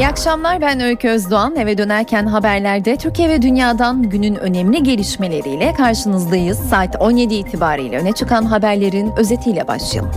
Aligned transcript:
İyi 0.00 0.08
akşamlar 0.08 0.60
ben 0.60 0.80
Öykü 0.80 1.08
Özdoğan. 1.08 1.56
Eve 1.56 1.78
dönerken 1.78 2.26
haberlerde 2.26 2.96
Türkiye 2.96 3.28
ve 3.28 3.42
dünyadan 3.42 4.02
günün 4.02 4.34
önemli 4.34 4.82
gelişmeleriyle 4.82 5.74
karşınızdayız. 5.74 6.58
Saat 6.58 6.96
17 7.00 7.34
itibariyle 7.34 7.98
öne 7.98 8.12
çıkan 8.12 8.44
haberlerin 8.44 9.12
özetiyle 9.16 9.68
başlayalım. 9.68 10.12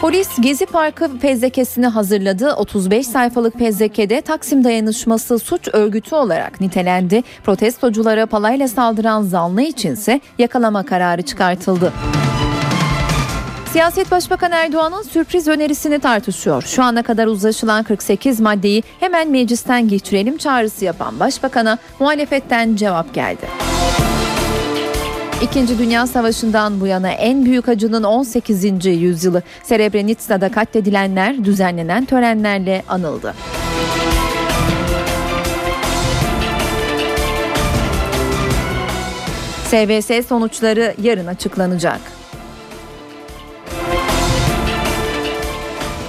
Polis 0.00 0.28
Gezi 0.40 0.66
Parkı 0.66 1.18
fezlekesini 1.18 1.86
hazırladı. 1.86 2.52
35 2.52 3.06
sayfalık 3.06 3.58
fezlekede 3.58 4.20
Taksim 4.20 4.64
Dayanışması 4.64 5.38
suç 5.38 5.68
örgütü 5.72 6.14
olarak 6.14 6.60
nitelendi. 6.60 7.22
Protestoculara 7.44 8.26
palayla 8.26 8.68
saldıran 8.68 9.22
zanlı 9.22 9.62
içinse 9.62 10.20
yakalama 10.38 10.82
kararı 10.82 11.22
çıkartıldı. 11.22 11.92
Siyaset 13.72 14.10
Başbakan 14.10 14.52
Erdoğan'ın 14.52 15.02
sürpriz 15.02 15.48
önerisini 15.48 15.98
tartışıyor. 15.98 16.62
Şu 16.62 16.82
ana 16.82 17.02
kadar 17.02 17.26
uzlaşılan 17.26 17.82
48 17.84 18.40
maddeyi 18.40 18.82
hemen 19.00 19.30
meclisten 19.30 19.88
geçirelim 19.88 20.36
çağrısı 20.36 20.84
yapan 20.84 21.20
Başbakan'a 21.20 21.78
muhalefetten 22.00 22.76
cevap 22.76 23.14
geldi. 23.14 23.46
İkinci 25.42 25.78
Dünya 25.78 26.06
Savaşı'ndan 26.06 26.80
bu 26.80 26.86
yana 26.86 27.10
en 27.10 27.44
büyük 27.44 27.68
acının 27.68 28.02
18. 28.02 28.86
yüzyılı 28.86 29.42
Srebrenica'da 29.62 30.48
katledilenler 30.48 31.44
düzenlenen 31.44 32.04
törenlerle 32.04 32.82
anıldı. 32.88 33.34
SBS 39.64 40.28
sonuçları 40.28 40.94
yarın 41.02 41.26
açıklanacak. 41.26 42.15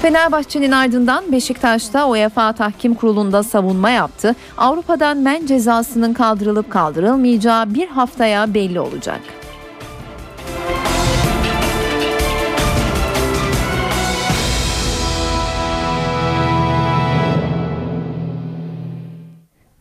Fenerbahçe'nin 0.08 0.72
ardından 0.72 1.32
Beşiktaş'ta 1.32 2.08
UEFA 2.10 2.54
Tahkim 2.54 2.94
Kurulu'nda 2.94 3.44
savunma 3.44 3.90
yaptı. 3.90 4.36
Avrupa'dan 4.58 5.18
men 5.18 5.46
cezasının 5.46 6.14
kaldırılıp 6.14 6.72
kaldırılmayacağı 6.72 7.74
bir 7.74 7.88
haftaya 7.88 8.54
belli 8.54 8.80
olacak. 8.80 9.20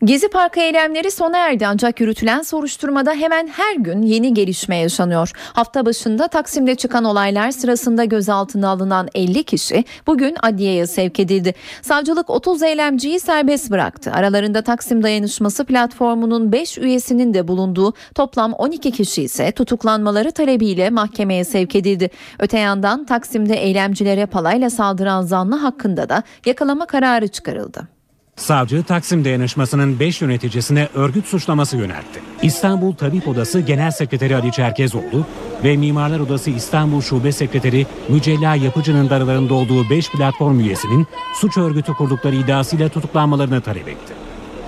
Gezi 0.03 0.29
Parkı 0.29 0.59
eylemleri 0.59 1.11
sona 1.11 1.37
erdi 1.37 1.67
ancak 1.67 1.99
yürütülen 1.99 2.41
soruşturmada 2.41 3.13
hemen 3.13 3.47
her 3.47 3.75
gün 3.75 4.01
yeni 4.01 4.33
gelişme 4.33 4.77
yaşanıyor. 4.77 5.31
Hafta 5.53 5.85
başında 5.85 6.27
Taksim'de 6.27 6.75
çıkan 6.75 7.03
olaylar 7.03 7.51
sırasında 7.51 8.05
gözaltına 8.05 8.69
alınan 8.69 9.07
50 9.15 9.43
kişi 9.43 9.85
bugün 10.07 10.35
adliyeye 10.43 10.87
sevk 10.87 11.19
edildi. 11.19 11.53
Savcılık 11.81 12.29
30 12.29 12.63
eylemciyi 12.63 13.19
serbest 13.19 13.71
bıraktı. 13.71 14.11
Aralarında 14.11 14.61
Taksim 14.61 15.03
Dayanışması 15.03 15.65
platformunun 15.65 16.51
5 16.51 16.77
üyesinin 16.77 17.33
de 17.33 17.47
bulunduğu 17.47 17.93
toplam 18.15 18.53
12 18.53 18.91
kişi 18.91 19.23
ise 19.23 19.51
tutuklanmaları 19.51 20.31
talebiyle 20.31 20.89
mahkemeye 20.89 21.43
sevk 21.43 21.75
edildi. 21.75 22.09
Öte 22.39 22.59
yandan 22.59 23.05
Taksim'de 23.05 23.55
eylemcilere 23.55 24.25
palayla 24.25 24.69
saldıran 24.69 25.21
zanlı 25.21 25.55
hakkında 25.55 26.09
da 26.09 26.23
yakalama 26.45 26.85
kararı 26.85 27.27
çıkarıldı. 27.27 27.96
Savcı 28.37 28.83
Taksim 28.83 29.25
Dayanışması'nın 29.25 29.99
5 29.99 30.21
yöneticisine 30.21 30.89
örgüt 30.93 31.27
suçlaması 31.27 31.77
yöneltti. 31.77 32.21
İstanbul 32.41 32.93
Tabip 32.93 33.27
Odası 33.27 33.59
Genel 33.59 33.91
Sekreteri 33.91 34.35
Ali 34.35 34.51
Çerkezoğlu 34.51 35.25
ve 35.63 35.77
Mimarlar 35.77 36.19
Odası 36.19 36.49
İstanbul 36.49 37.01
Şube 37.01 37.31
Sekreteri 37.31 37.87
Mücella 38.09 38.55
Yapıcı'nın 38.55 39.09
aralarında 39.09 39.53
olduğu 39.53 39.89
5 39.89 40.11
platform 40.11 40.59
üyesinin 40.59 41.07
suç 41.35 41.57
örgütü 41.57 41.93
kurdukları 41.93 42.35
iddiasıyla 42.35 42.89
tutuklanmalarını 42.89 43.61
talep 43.61 43.87
etti. 43.87 44.13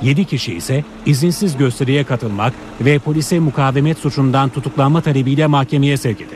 7 0.02 0.26
kişi 0.26 0.54
ise 0.54 0.84
izinsiz 1.06 1.58
gösteriye 1.58 2.04
katılmak 2.04 2.54
ve 2.82 3.00
polise 3.00 3.40
mukavemet 3.40 3.98
suçundan 3.98 4.50
tutuklanma 4.50 5.02
talebiyle 5.02 5.48
mahkemeye 5.48 5.98
sevk 5.98 6.22
edildi. 6.22 6.36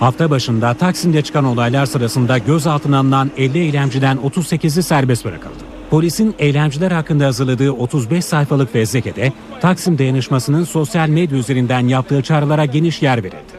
Hafta 0.00 0.30
başında 0.30 0.74
Taksim'de 0.74 1.22
çıkan 1.22 1.44
olaylar 1.44 1.86
sırasında 1.86 2.38
gözaltına 2.38 2.98
alınan 2.98 3.30
50 3.36 3.58
eylemciden 3.58 4.16
38'i 4.16 4.82
serbest 4.82 5.24
bırakıldı. 5.24 5.65
Polisin 5.90 6.34
eylemciler 6.38 6.90
hakkında 6.90 7.26
hazırladığı 7.26 7.72
35 7.72 8.24
sayfalık 8.24 8.72
fezlekede 8.72 9.32
Taksim 9.60 9.98
Dayanışması'nın 9.98 10.64
sosyal 10.64 11.08
medya 11.08 11.38
üzerinden 11.38 11.88
yaptığı 11.88 12.22
çağrılara 12.22 12.64
geniş 12.64 13.02
yer 13.02 13.24
verildi. 13.24 13.56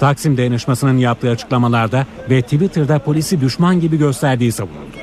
Taksim 0.00 0.36
Dayanışması'nın 0.36 0.98
yaptığı 0.98 1.30
açıklamalarda 1.30 2.06
ve 2.30 2.42
Twitter'da 2.42 2.98
polisi 2.98 3.40
düşman 3.40 3.80
gibi 3.80 3.98
gösterdiği 3.98 4.52
savunuldu. 4.52 4.96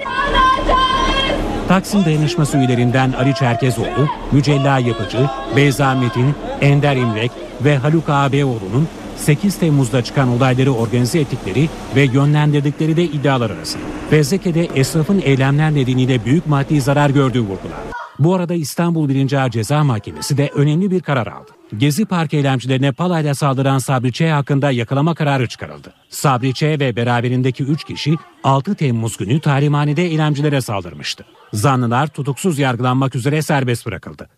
Taksim 1.67 2.05
Dayanışması 2.05 2.57
üyelerinden 2.57 3.13
Ali 3.13 3.35
Çerkezoğlu, 3.35 4.09
Mücella 4.31 4.79
Yapıcı, 4.79 5.29
Beyza 5.55 5.95
Metin, 5.95 6.35
Ender 6.61 6.95
İmrek 6.95 7.31
ve 7.61 7.77
Haluk 7.77 8.09
Ağabeyoğlu'nun 8.09 8.87
8 9.21 9.55
Temmuz'da 9.55 10.03
çıkan 10.03 10.29
olayları 10.29 10.71
organize 10.71 11.19
ettikleri 11.19 11.69
ve 11.95 12.03
yönlendirdikleri 12.03 12.97
de 12.97 13.03
iddialar 13.03 13.49
arasında. 13.49 13.83
Fezleke'de 14.09 14.65
esnafın 14.75 15.21
eylemler 15.25 15.73
nedeniyle 15.73 16.25
büyük 16.25 16.47
maddi 16.47 16.81
zarar 16.81 17.09
gördüğü 17.09 17.41
vurgulandı. 17.41 17.91
Bu 18.19 18.35
arada 18.35 18.53
İstanbul 18.53 19.09
1. 19.09 19.33
Ağır 19.33 19.49
Ceza 19.49 19.83
Mahkemesi 19.83 20.37
de 20.37 20.49
önemli 20.55 20.91
bir 20.91 21.01
karar 21.01 21.27
aldı. 21.27 21.51
Gezi 21.77 22.05
Park 22.05 22.33
eylemcilerine 22.33 22.91
palayla 22.91 23.35
saldıran 23.35 23.77
Sabri 23.77 24.11
Ç. 24.11 24.21
hakkında 24.21 24.71
yakalama 24.71 25.15
kararı 25.15 25.47
çıkarıldı. 25.47 25.93
Sabri 26.09 26.53
Ç. 26.53 26.63
ve 26.63 26.95
beraberindeki 26.95 27.63
3 27.63 27.83
kişi 27.83 28.15
6 28.43 28.75
Temmuz 28.75 29.17
günü 29.17 29.39
talimhanede 29.39 30.03
eylemcilere 30.03 30.61
saldırmıştı. 30.61 31.25
Zanlılar 31.53 32.07
tutuksuz 32.07 32.59
yargılanmak 32.59 33.15
üzere 33.15 33.41
serbest 33.41 33.85
bırakıldı. 33.85 34.29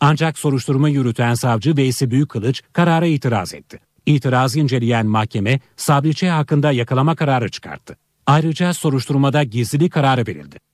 Ancak 0.00 0.38
soruşturma 0.38 0.88
yürüten 0.88 1.34
savcı 1.34 1.76
Veysi 1.76 2.10
Büyükkılıç 2.10 2.62
karara 2.72 3.06
itiraz 3.06 3.54
etti. 3.54 3.91
İtirazı 4.06 4.60
inceleyen 4.60 5.06
mahkeme 5.06 5.60
Sabri 5.76 6.28
hakkında 6.28 6.72
yakalama 6.72 7.14
kararı 7.16 7.50
çıkarttı. 7.50 7.96
Ayrıca 8.26 8.74
soruşturmada 8.74 9.42
gizlilik 9.42 9.92
kararı 9.92 10.26
verildi. 10.26 10.71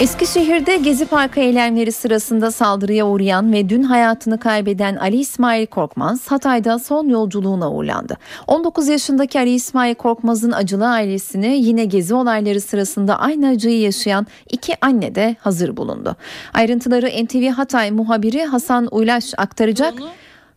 Eskişehir'de 0.00 0.76
Gezi 0.76 1.06
Parkı 1.06 1.40
eylemleri 1.40 1.92
sırasında 1.92 2.50
saldırıya 2.50 3.06
uğrayan 3.06 3.52
ve 3.52 3.68
dün 3.68 3.82
hayatını 3.82 4.38
kaybeden 4.38 4.96
Ali 4.96 5.16
İsmail 5.16 5.66
Korkmaz 5.66 6.30
Hatay'da 6.30 6.78
son 6.78 7.08
yolculuğuna 7.08 7.72
uğurlandı. 7.72 8.16
19 8.46 8.88
yaşındaki 8.88 9.38
Ali 9.38 9.50
İsmail 9.50 9.94
Korkmaz'ın 9.94 10.52
acılı 10.52 10.88
ailesini 10.88 11.46
yine 11.46 11.84
Gezi 11.84 12.14
olayları 12.14 12.60
sırasında 12.60 13.18
aynı 13.18 13.48
acıyı 13.48 13.80
yaşayan 13.80 14.26
iki 14.50 14.74
anne 14.80 15.14
de 15.14 15.36
hazır 15.40 15.76
bulundu. 15.76 16.16
Ayrıntıları 16.54 17.24
NTV 17.24 17.48
Hatay 17.48 17.90
muhabiri 17.90 18.44
Hasan 18.44 18.88
Uylaş 18.90 19.32
aktaracak. 19.36 19.94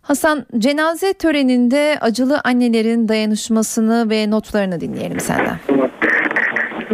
Hasan 0.01 0.45
cenaze 0.57 1.13
töreninde 1.13 1.97
acılı 2.01 2.41
annelerin 2.43 3.07
dayanışmasını 3.07 4.09
ve 4.09 4.31
notlarını 4.31 4.81
dinleyelim 4.81 5.19
senden. 5.19 5.59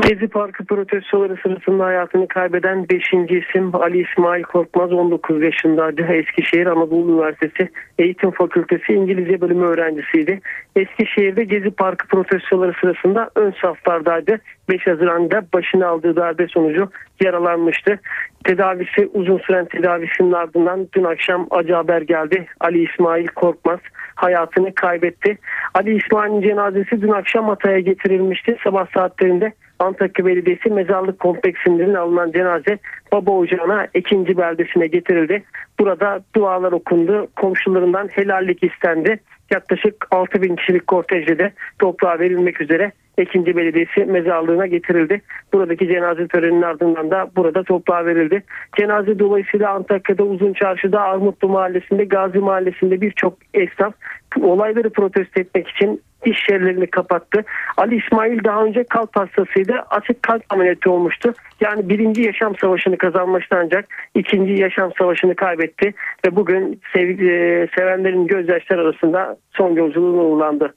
Gezi 0.02 0.28
Parkı 0.28 0.66
protestoları 0.66 1.38
sırasında 1.44 1.86
hayatını 1.86 2.28
kaybeden 2.28 2.90
5. 2.90 3.14
isim 3.14 3.76
Ali 3.76 4.02
İsmail 4.02 4.44
Korkmaz 4.44 4.94
19 4.94 5.44
yaşındaydı. 5.44 6.02
Eskişehir 6.02 6.66
Anadolu 6.66 7.12
Üniversitesi 7.12 7.70
Eğitim 8.00 8.32
Fakültesi 8.32 8.94
İngilizce 8.94 9.42
bölümü 9.42 9.66
öğrencisiydi. 9.66 10.42
Eskişehir'de 10.76 11.44
Gezi 11.44 11.72
Parkı 11.72 12.08
protestoları 12.08 12.74
sırasında 12.82 13.30
ön 13.36 13.54
saflardaydı. 13.62 14.40
5 14.70 14.88
Haziran'da 14.88 15.46
başına 15.54 15.88
aldığı 15.88 16.16
darbe 16.16 16.48
sonucu 16.48 16.90
yaralanmıştı. 17.24 18.00
Tedavisi 18.44 19.10
uzun 19.14 19.38
süren 19.38 19.66
tedavisinin 19.66 20.32
ardından 20.32 20.88
dün 20.96 21.04
akşam 21.04 21.48
acı 21.52 21.74
haber 21.74 22.02
geldi. 22.02 22.46
Ali 22.60 22.84
İsmail 22.84 23.28
Korkmaz 23.28 23.80
hayatını 24.16 24.76
kaybetti. 24.76 25.38
Ali 25.74 25.98
İsmail'in 25.98 26.42
cenazesi 26.42 27.02
dün 27.02 27.12
akşam 27.12 27.48
Hatay'a 27.48 27.80
getirilmişti. 27.80 28.58
Sabah 28.64 28.88
saatlerinde 28.94 29.54
Antakya 29.80 30.26
Belediyesi 30.26 30.70
mezarlık 30.70 31.20
kompleksinden 31.20 31.94
alınan 31.94 32.32
cenaze 32.32 32.78
baba 33.12 33.32
ocağına 33.32 33.88
ikinci 33.94 34.38
beldesine 34.38 34.88
getirildi. 34.88 35.44
Burada 35.80 36.24
dualar 36.36 36.72
okundu. 36.72 37.28
Komşularından 37.36 38.08
helallik 38.08 38.64
istendi. 38.64 39.20
Yaklaşık 39.54 40.08
6 40.12 40.42
bin 40.42 40.56
kişilik 40.56 40.88
kortejde 40.88 41.40
de 41.40 41.54
toprağa 41.80 42.20
verilmek 42.20 42.62
üzere 42.62 42.92
Ekinci 43.18 43.58
Belediyesi 43.58 44.06
mezarlığına 44.06 44.68
getirildi. 44.68 45.22
Buradaki 45.54 45.88
cenaze 45.88 46.28
töreninin 46.28 46.62
ardından 46.62 47.12
da 47.12 47.32
burada 47.36 47.64
toprağa 47.64 48.06
verildi. 48.06 48.44
Cenaze 48.80 49.20
dolayısıyla 49.20 49.70
Antakya'da 49.72 50.24
Uzun 50.24 50.54
Çarşı'da 50.54 51.02
Armutlu 51.02 51.50
Mahallesi'nde 51.50 52.06
Gazi 52.06 52.40
Mahallesi'nde 52.40 53.02
birçok 53.02 53.38
esnaf 53.54 53.94
olayları 54.42 54.90
protesto 54.90 55.42
etmek 55.42 55.68
için 55.68 56.02
iş 56.26 56.50
yerlerini 56.50 56.88
kapattı. 56.88 57.44
Ali 57.78 57.96
İsmail 57.96 58.44
daha 58.44 58.64
önce 58.64 58.84
kalp 58.84 59.16
hastasıydı. 59.16 59.74
Açık 59.90 60.24
kalp 60.24 60.44
ameliyatı 60.50 60.92
olmuştu. 60.92 61.34
Yani 61.62 61.90
birinci 61.90 62.22
yaşam 62.22 62.56
savaşını 62.58 62.98
kazanmıştı 62.98 63.56
ancak 63.64 63.86
ikinci 64.16 64.62
yaşam 64.62 64.92
savaşını 64.98 65.36
kaybetti. 65.36 65.94
Ve 66.26 66.36
bugün 66.36 66.82
sev, 66.94 67.20
e, 67.20 67.68
sevenlerin 67.78 68.28
gözyaşları 68.28 68.82
arasında 68.82 69.38
son 69.52 69.76
yolculuğuna 69.76 70.22
uğurlandı. 70.22 70.74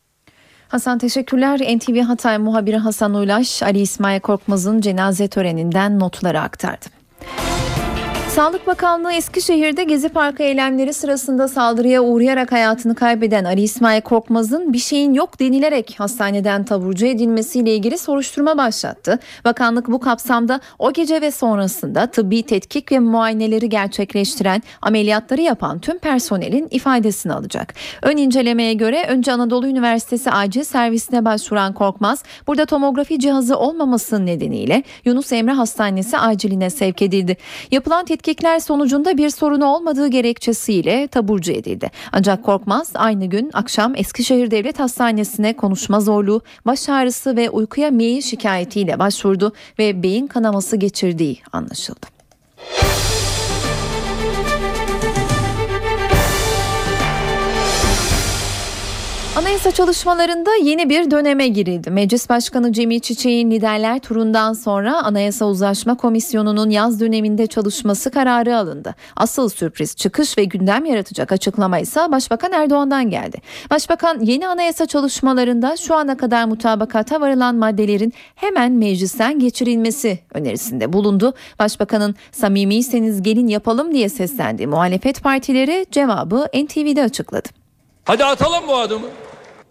Hasan 0.69 0.99
teşekkürler. 0.99 1.59
NTV 1.59 2.01
Hatay 2.01 2.39
muhabiri 2.39 2.77
Hasan 2.77 3.15
Uylaş, 3.15 3.63
Ali 3.63 3.79
İsmail 3.79 4.21
Korkmaz'ın 4.21 4.81
cenaze 4.81 5.29
töreninden 5.29 6.01
notları 6.01 6.41
aktardı. 6.41 6.96
Sağlık 8.37 8.67
Bakanlığı 8.67 9.13
Eskişehir'de 9.13 9.85
Gezi 9.85 10.09
Parkı 10.09 10.43
eylemleri 10.43 10.93
sırasında 10.93 11.49
saldırıya 11.49 12.03
uğrayarak 12.03 12.53
hayatını 12.53 12.95
kaybeden 12.95 13.45
Ali 13.45 13.63
İsmail 13.63 14.01
Korkmaz'ın 14.01 14.73
bir 14.73 14.79
şeyin 14.79 15.15
yok 15.15 15.41
denilerek 15.41 15.95
hastaneden 15.99 16.65
taburcu 16.65 17.07
edilmesiyle 17.07 17.75
ilgili 17.75 17.99
soruşturma 17.99 18.59
başlattı. 18.59 19.19
Bakanlık 19.45 19.89
bu 19.89 20.01
kapsamda 20.01 20.61
o 20.79 20.93
gece 20.93 21.21
ve 21.21 21.31
sonrasında 21.31 22.07
tıbbi 22.07 22.43
tetkik 22.43 22.93
ve 22.93 22.99
muayeneleri 22.99 23.69
gerçekleştiren, 23.69 24.63
ameliyatları 24.83 25.41
yapan 25.41 25.79
tüm 25.79 25.99
personelin 25.99 26.69
ifadesini 26.71 27.33
alacak. 27.33 27.75
Ön 28.03 28.17
incelemeye 28.17 28.75
göre 28.75 29.07
önce 29.09 29.33
Anadolu 29.33 29.67
Üniversitesi 29.67 30.31
acil 30.31 30.65
servisine 30.65 31.25
başvuran 31.25 31.73
Korkmaz, 31.73 32.23
burada 32.47 32.67
tomografi 32.67 33.19
cihazı 33.19 33.59
olmaması 33.59 34.27
nedeniyle 34.27 34.83
Yunus 35.05 35.33
Emre 35.33 35.53
Hastanesi 35.53 36.19
aciline 36.19 36.71
sevk 36.71 37.03
edildi. 37.03 37.37
Yapılan 37.71 38.05
tetkik 38.05 38.26
tetkikler 38.27 38.59
sonucunda 38.59 39.17
bir 39.17 39.31
sorunu 39.31 39.65
olmadığı 39.67 40.09
gerekçesiyle 40.09 41.09
taburcu 41.09 41.53
edildi. 41.53 41.91
Ancak 42.13 42.45
Korkmaz 42.45 42.93
aynı 42.95 43.27
gün 43.27 43.51
akşam 43.53 43.97
Eskişehir 43.97 44.51
Devlet 44.51 44.79
Hastanesi'ne 44.79 45.57
konuşma 45.57 46.01
zorluğu, 46.01 46.41
baş 46.67 46.89
ağrısı 46.89 47.37
ve 47.37 47.51
uykuya 47.51 47.91
meyil 47.91 48.23
şikayetiyle 48.23 48.99
başvurdu 48.99 49.53
ve 49.79 50.03
beyin 50.03 50.27
kanaması 50.27 50.77
geçirdiği 50.77 51.39
anlaşıldı. 51.53 52.07
Anayasa 59.37 59.71
çalışmalarında 59.71 60.51
yeni 60.63 60.89
bir 60.89 61.11
döneme 61.11 61.49
girildi. 61.49 61.91
Meclis 61.91 62.29
Başkanı 62.29 62.73
Cemil 62.73 63.01
Çiçek'in 63.01 63.51
liderler 63.51 63.99
turundan 63.99 64.53
sonra 64.53 65.03
Anayasa 65.03 65.47
Uzlaşma 65.47 65.97
Komisyonu'nun 65.97 66.71
yaz 66.71 67.01
döneminde 67.01 67.47
çalışması 67.47 68.11
kararı 68.11 68.57
alındı. 68.57 68.95
Asıl 69.17 69.49
sürpriz 69.49 69.97
çıkış 69.97 70.39
ve 70.39 70.45
gündem 70.45 70.85
yaratacak 70.85 71.33
açıklama 71.33 71.79
ise 71.79 72.01
Başbakan 72.11 72.53
Erdoğan'dan 72.53 73.11
geldi. 73.11 73.37
Başbakan 73.71 74.21
yeni 74.21 74.49
anayasa 74.49 74.87
çalışmalarında 74.87 75.77
şu 75.77 75.95
ana 75.95 76.17
kadar 76.17 76.45
mutabakata 76.45 77.21
varılan 77.21 77.55
maddelerin 77.57 78.13
hemen 78.35 78.73
meclisten 78.73 79.39
geçirilmesi 79.39 80.19
önerisinde 80.35 80.93
bulundu. 80.93 81.35
Başbakanın 81.59 82.15
samimiyseniz 82.33 83.23
gelin 83.23 83.47
yapalım 83.47 83.95
diye 83.95 84.09
seslendiği 84.09 84.67
muhalefet 84.67 85.23
partileri 85.23 85.87
cevabı 85.91 86.47
NTV'de 86.55 87.03
açıkladı. 87.03 87.66
Hadi 88.07 88.25
atalım 88.25 88.69
bu 88.69 88.77
adımı. 88.77 89.07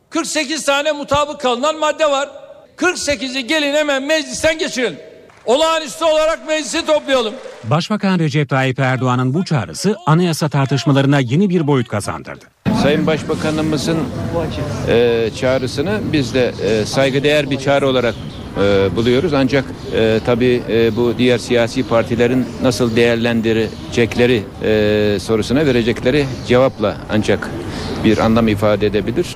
48 0.10 0.66
tane 0.66 0.92
mutabık 0.92 1.40
kalınan 1.42 1.80
madde 1.80 2.12
var. 2.12 2.30
48'i 2.78 3.48
gelin 3.48 3.76
hemen 3.76 4.04
meclisten 4.04 4.58
geçirelim. 4.58 5.00
Olağanüstü 5.46 6.06
olarak 6.06 6.48
meclisi 6.48 6.86
toplayalım. 6.86 7.34
Başbakan 7.64 8.20
Recep 8.20 8.50
Tayyip 8.50 8.80
Erdoğan'ın 8.80 9.34
bu 9.34 9.46
çağrısı 9.46 9.96
anayasa 10.06 10.50
tartışmalarına 10.50 11.20
yeni 11.20 11.50
bir 11.50 11.68
boyut 11.68 11.88
kazandırdı. 11.88 12.46
Sayın 12.84 13.08
Başbakanımızın 13.08 13.98
e, 14.88 15.30
çağrısını 15.40 16.00
biz 16.14 16.34
de 16.34 16.54
e, 16.64 16.86
saygıdeğer 16.86 17.50
bir 17.50 17.60
çağrı 17.60 17.88
olarak 17.88 18.16
e, 18.62 18.96
buluyoruz. 18.96 19.34
Ancak 19.34 19.66
e, 19.96 20.20
tabii 20.26 20.62
e, 20.70 20.96
bu 20.96 21.18
diğer 21.18 21.38
siyasi 21.38 21.88
partilerin 21.88 22.46
nasıl 22.62 22.96
değerlendirecekleri 22.96 24.44
e, 24.64 25.18
sorusuna 25.20 25.66
verecekleri 25.66 26.26
cevapla 26.48 26.98
ancak 27.10 27.50
bir 28.04 28.18
anlam 28.18 28.48
ifade 28.48 28.86
edebilir. 28.86 29.36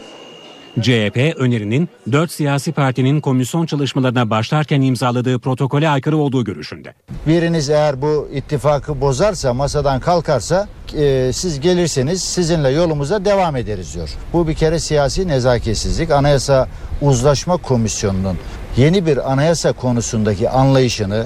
CHP 0.81 1.17
önerinin 1.37 1.89
4 2.11 2.31
siyasi 2.31 2.71
partinin 2.71 3.21
komisyon 3.21 3.65
çalışmalarına 3.65 4.29
başlarken 4.29 4.81
imzaladığı 4.81 5.39
protokole 5.39 5.89
aykırı 5.89 6.17
olduğu 6.17 6.43
görüşünde. 6.43 6.93
Biriniz 7.27 7.69
eğer 7.69 8.01
bu 8.01 8.29
ittifakı 8.33 9.01
bozarsa, 9.01 9.53
masadan 9.53 9.99
kalkarsa 9.99 10.67
e, 10.97 11.31
siz 11.33 11.59
gelirseniz 11.59 12.23
sizinle 12.23 12.69
yolumuza 12.69 13.25
devam 13.25 13.55
ederiz 13.55 13.95
diyor. 13.95 14.09
Bu 14.33 14.47
bir 14.47 14.53
kere 14.53 14.79
siyasi 14.79 15.27
nezaketsizlik. 15.27 16.11
Anayasa 16.11 16.67
Uzlaşma 17.01 17.57
Komisyonu'nun 17.57 18.37
yeni 18.79 19.05
bir 19.05 19.31
anayasa 19.31 19.71
konusundaki 19.73 20.49
anlayışını, 20.49 21.25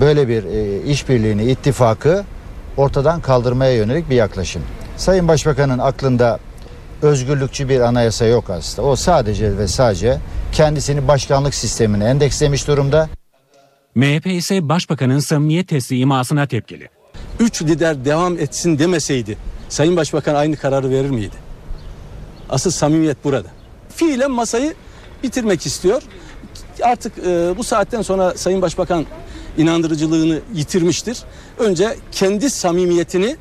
böyle 0.00 0.28
bir 0.28 0.44
e, 0.44 0.82
işbirliğini, 0.82 1.50
ittifakı 1.50 2.24
ortadan 2.76 3.20
kaldırmaya 3.20 3.74
yönelik 3.74 4.10
bir 4.10 4.16
yaklaşım. 4.16 4.62
Sayın 4.96 5.28
Başbakan'ın 5.28 5.78
aklında 5.78 6.38
özgürlükçü 7.02 7.68
bir 7.68 7.80
anayasa 7.80 8.24
yok 8.24 8.50
aslında. 8.50 8.88
O 8.88 8.96
sadece 8.96 9.58
ve 9.58 9.68
sadece 9.68 10.18
kendisini 10.52 11.08
başkanlık 11.08 11.54
sistemine 11.54 12.04
endekslemiş 12.04 12.68
durumda. 12.68 13.08
MHP 13.94 14.26
ise 14.26 14.68
başbakanın 14.68 15.18
samimiyet 15.18 15.68
testi 15.68 15.98
imasına 15.98 16.46
tepkili. 16.46 16.88
Üç 17.40 17.62
lider 17.62 18.04
devam 18.04 18.38
etsin 18.38 18.78
demeseydi 18.78 19.36
Sayın 19.68 19.96
Başbakan 19.96 20.34
aynı 20.34 20.56
kararı 20.56 20.90
verir 20.90 21.10
miydi? 21.10 21.36
Asıl 22.50 22.70
samimiyet 22.70 23.24
burada. 23.24 23.48
Fiilen 23.88 24.30
masayı 24.30 24.74
bitirmek 25.22 25.66
istiyor. 25.66 26.02
Artık 26.82 27.18
e, 27.18 27.54
bu 27.58 27.64
saatten 27.64 28.02
sonra 28.02 28.34
Sayın 28.34 28.62
Başbakan 28.62 29.06
inandırıcılığını 29.58 30.40
yitirmiştir. 30.54 31.18
Önce 31.58 31.96
kendi 32.12 32.50
samimiyetini 32.50 33.36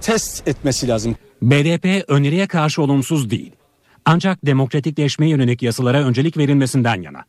test 0.00 0.48
etmesi 0.48 0.88
lazım. 0.88 1.16
BDP 1.42 2.04
öneriye 2.08 2.46
karşı 2.46 2.82
olumsuz 2.82 3.30
değil. 3.30 3.52
Ancak 4.04 4.46
demokratikleşmeye 4.46 5.30
yönelik 5.30 5.62
yasalara 5.62 6.04
öncelik 6.04 6.36
verilmesinden 6.36 7.02
yana. 7.02 7.24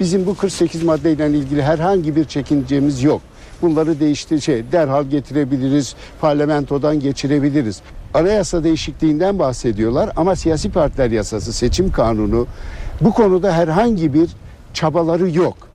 Bizim 0.00 0.26
bu 0.26 0.36
48 0.36 0.82
maddeyle 0.82 1.28
ilgili 1.28 1.62
herhangi 1.62 2.16
bir 2.16 2.24
çekincemiz 2.24 3.02
yok. 3.02 3.22
Bunları 3.62 4.00
değiştir 4.00 4.40
şey 4.40 4.72
derhal 4.72 5.04
getirebiliriz, 5.04 5.94
parlamentodan 6.20 7.00
geçirebiliriz. 7.00 7.82
Anayasa 8.14 8.64
değişikliğinden 8.64 9.38
bahsediyorlar 9.38 10.10
ama 10.16 10.36
siyasi 10.36 10.70
partiler 10.70 11.10
yasası, 11.10 11.52
seçim 11.52 11.92
kanunu 11.92 12.46
bu 13.00 13.12
konuda 13.12 13.52
herhangi 13.52 14.14
bir 14.14 14.30
çabaları 14.74 15.30
yok. 15.30 15.70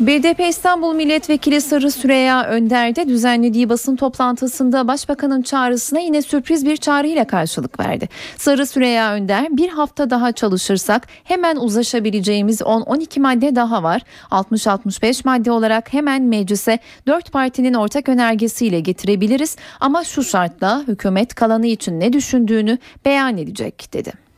BDP 0.00 0.40
İstanbul 0.48 0.94
Milletvekili 0.94 1.60
Sarı 1.60 1.90
Süreyya 1.90 2.44
Önder 2.44 2.96
de 2.96 3.08
düzenlediği 3.08 3.68
basın 3.68 3.96
toplantısında 3.96 4.88
başbakanın 4.88 5.42
çağrısına 5.42 5.98
yine 5.98 6.22
sürpriz 6.22 6.66
bir 6.66 6.76
çağrıyla 6.76 7.26
karşılık 7.26 7.80
verdi. 7.80 8.08
Sarı 8.36 8.66
Süreyya 8.66 9.14
Önder 9.14 9.46
bir 9.50 9.68
hafta 9.68 10.10
daha 10.10 10.32
çalışırsak 10.32 11.06
hemen 11.24 11.56
uzlaşabileceğimiz 11.56 12.60
10-12 12.60 13.20
madde 13.20 13.56
daha 13.56 13.82
var. 13.82 14.02
60-65 14.30 15.22
madde 15.24 15.50
olarak 15.50 15.92
hemen 15.92 16.22
meclise 16.22 16.78
4 17.06 17.32
partinin 17.32 17.74
ortak 17.74 18.08
önergesiyle 18.08 18.80
getirebiliriz 18.80 19.56
ama 19.80 20.04
şu 20.04 20.24
şartla 20.24 20.82
hükümet 20.88 21.34
kalanı 21.34 21.66
için 21.66 22.00
ne 22.00 22.12
düşündüğünü 22.12 22.78
beyan 23.04 23.38
edecek 23.38 23.92
dedi. 23.92 24.29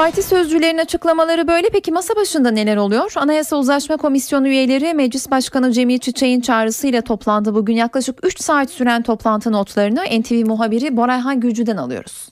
Parti 0.00 0.22
sözcülerinin 0.22 0.78
açıklamaları 0.78 1.48
böyle. 1.48 1.68
Peki 1.70 1.92
masa 1.92 2.16
başında 2.16 2.50
neler 2.50 2.76
oluyor? 2.76 3.12
Anayasa 3.16 3.56
Uzlaşma 3.56 3.96
Komisyonu 3.96 4.48
üyeleri 4.48 4.94
Meclis 4.94 5.30
Başkanı 5.30 5.72
Cemil 5.72 5.98
Çiçek'in 5.98 6.40
çağrısıyla 6.40 7.02
toplandı. 7.02 7.54
Bugün 7.54 7.74
yaklaşık 7.74 8.26
3 8.26 8.40
saat 8.40 8.70
süren 8.70 9.02
toplantı 9.02 9.52
notlarını 9.52 10.20
NTV 10.20 10.46
muhabiri 10.46 10.96
Borayhan 10.96 11.40
Gülcü'den 11.40 11.76
alıyoruz 11.76 12.29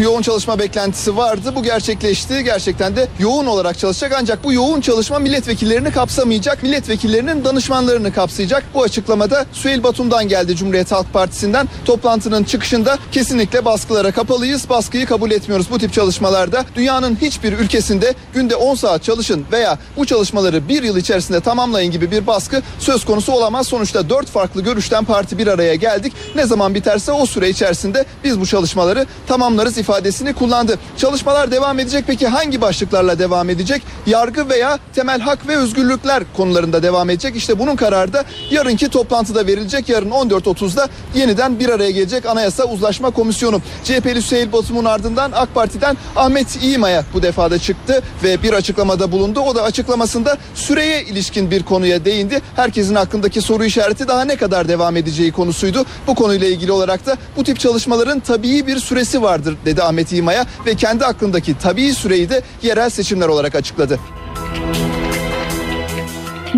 yoğun 0.00 0.22
çalışma 0.22 0.58
beklentisi 0.58 1.16
vardı. 1.16 1.52
Bu 1.54 1.62
gerçekleşti. 1.62 2.44
Gerçekten 2.44 2.96
de 2.96 3.08
yoğun 3.18 3.46
olarak 3.46 3.78
çalışacak. 3.78 4.12
Ancak 4.20 4.44
bu 4.44 4.52
yoğun 4.52 4.80
çalışma 4.80 5.18
milletvekillerini 5.18 5.90
kapsamayacak. 5.90 6.62
Milletvekillerinin 6.62 7.44
danışmanlarını 7.44 8.12
kapsayacak. 8.12 8.64
Bu 8.74 8.82
açıklamada 8.82 9.46
Süheyl 9.52 9.82
Batum'dan 9.82 10.28
geldi 10.28 10.56
Cumhuriyet 10.56 10.92
Halk 10.92 11.12
Partisi'nden. 11.12 11.68
Toplantının 11.84 12.44
çıkışında 12.44 12.98
kesinlikle 13.12 13.64
baskılara 13.64 14.12
kapalıyız. 14.12 14.68
Baskıyı 14.68 15.06
kabul 15.06 15.30
etmiyoruz 15.30 15.66
bu 15.70 15.78
tip 15.78 15.92
çalışmalarda. 15.92 16.64
Dünyanın 16.74 17.16
hiçbir 17.22 17.52
ülkesinde 17.52 18.14
günde 18.34 18.56
10 18.56 18.74
saat 18.74 19.02
çalışın 19.02 19.44
veya 19.52 19.78
bu 19.96 20.06
çalışmaları 20.06 20.68
bir 20.68 20.82
yıl 20.82 20.96
içerisinde 20.96 21.40
tamamlayın 21.40 21.92
gibi 21.92 22.10
bir 22.10 22.26
baskı 22.26 22.62
söz 22.78 23.04
konusu 23.04 23.32
olamaz. 23.32 23.66
Sonuçta 23.66 24.10
4 24.10 24.26
farklı 24.26 24.62
görüşten 24.62 25.04
parti 25.04 25.38
bir 25.38 25.46
araya 25.46 25.74
geldik. 25.74 26.12
Ne 26.34 26.46
zaman 26.46 26.74
biterse 26.74 27.12
o 27.12 27.26
süre 27.26 27.48
içerisinde 27.48 28.04
biz 28.24 28.40
bu 28.40 28.46
çalışmaları 28.46 29.06
tamamlarız 29.28 29.75
ifadesini 29.78 30.32
kullandı. 30.32 30.78
Çalışmalar 30.96 31.50
devam 31.50 31.78
edecek 31.78 32.04
peki 32.06 32.26
hangi 32.26 32.60
başlıklarla 32.60 33.18
devam 33.18 33.50
edecek? 33.50 33.82
Yargı 34.06 34.48
veya 34.48 34.78
temel 34.94 35.20
hak 35.20 35.48
ve 35.48 35.56
özgürlükler 35.56 36.22
konularında 36.36 36.82
devam 36.82 37.10
edecek. 37.10 37.36
İşte 37.36 37.58
bunun 37.58 37.76
kararı 37.76 38.12
da 38.12 38.24
yarınki 38.50 38.88
toplantıda 38.88 39.46
verilecek. 39.46 39.88
Yarın 39.88 40.10
14.30'da 40.10 40.88
yeniden 41.14 41.58
bir 41.58 41.68
araya 41.68 41.90
gelecek 41.90 42.26
Anayasa 42.26 42.64
Uzlaşma 42.64 43.10
Komisyonu. 43.10 43.60
CHP'li 43.84 44.22
Süheyl 44.22 44.52
Batum'un 44.52 44.84
ardından 44.84 45.32
AK 45.34 45.54
Parti'den 45.54 45.96
Ahmet 46.16 46.58
İğma'ya 46.62 47.04
bu 47.14 47.22
defada 47.22 47.58
çıktı 47.58 48.02
ve 48.24 48.42
bir 48.42 48.52
açıklamada 48.52 49.12
bulundu. 49.12 49.40
O 49.40 49.54
da 49.54 49.62
açıklamasında 49.62 50.36
süreye 50.54 51.02
ilişkin 51.02 51.50
bir 51.50 51.62
konuya 51.62 52.04
değindi. 52.04 52.40
Herkesin 52.56 52.94
hakkındaki 52.94 53.40
soru 53.40 53.64
işareti 53.64 54.08
daha 54.08 54.24
ne 54.24 54.36
kadar 54.36 54.68
devam 54.68 54.96
edeceği 54.96 55.32
konusuydu. 55.32 55.84
Bu 56.06 56.14
konuyla 56.14 56.46
ilgili 56.46 56.72
olarak 56.72 57.06
da 57.06 57.16
bu 57.36 57.44
tip 57.44 57.60
çalışmaların 57.60 58.20
tabii 58.20 58.66
bir 58.66 58.78
süresi 58.78 59.22
vardır 59.22 59.56
dedi 59.66 59.82
Ahmet 59.82 60.12
İğma'ya 60.12 60.46
ve 60.66 60.74
kendi 60.74 61.04
hakkındaki 61.04 61.58
tabii 61.58 61.94
süreyi 61.94 62.30
de 62.30 62.42
yerel 62.62 62.90
seçimler 62.90 63.28
olarak 63.28 63.54
açıkladı. 63.54 63.98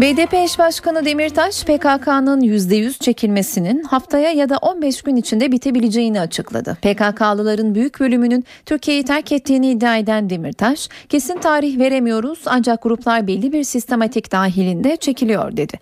BDP 0.00 0.34
eş 0.34 0.58
başkanı 0.58 1.04
Demirtaş 1.04 1.64
PKK'nın 1.64 2.40
%100 2.40 2.98
çekilmesinin 2.98 3.82
haftaya 3.82 4.30
ya 4.30 4.48
da 4.48 4.56
15 4.56 5.02
gün 5.02 5.16
içinde 5.16 5.52
bitebileceğini 5.52 6.20
açıkladı. 6.20 6.76
PKK'lıların 6.82 7.74
büyük 7.74 8.00
bölümünün 8.00 8.44
Türkiye'yi 8.66 9.04
terk 9.04 9.32
ettiğini 9.32 9.70
iddia 9.70 9.96
eden 9.96 10.30
Demirtaş, 10.30 10.88
kesin 11.08 11.38
tarih 11.38 11.78
veremiyoruz 11.78 12.38
ancak 12.46 12.82
gruplar 12.82 13.26
belli 13.26 13.52
bir 13.52 13.64
sistematik 13.64 14.32
dahilinde 14.32 14.96
çekiliyor 14.96 15.56
dedi. 15.56 15.78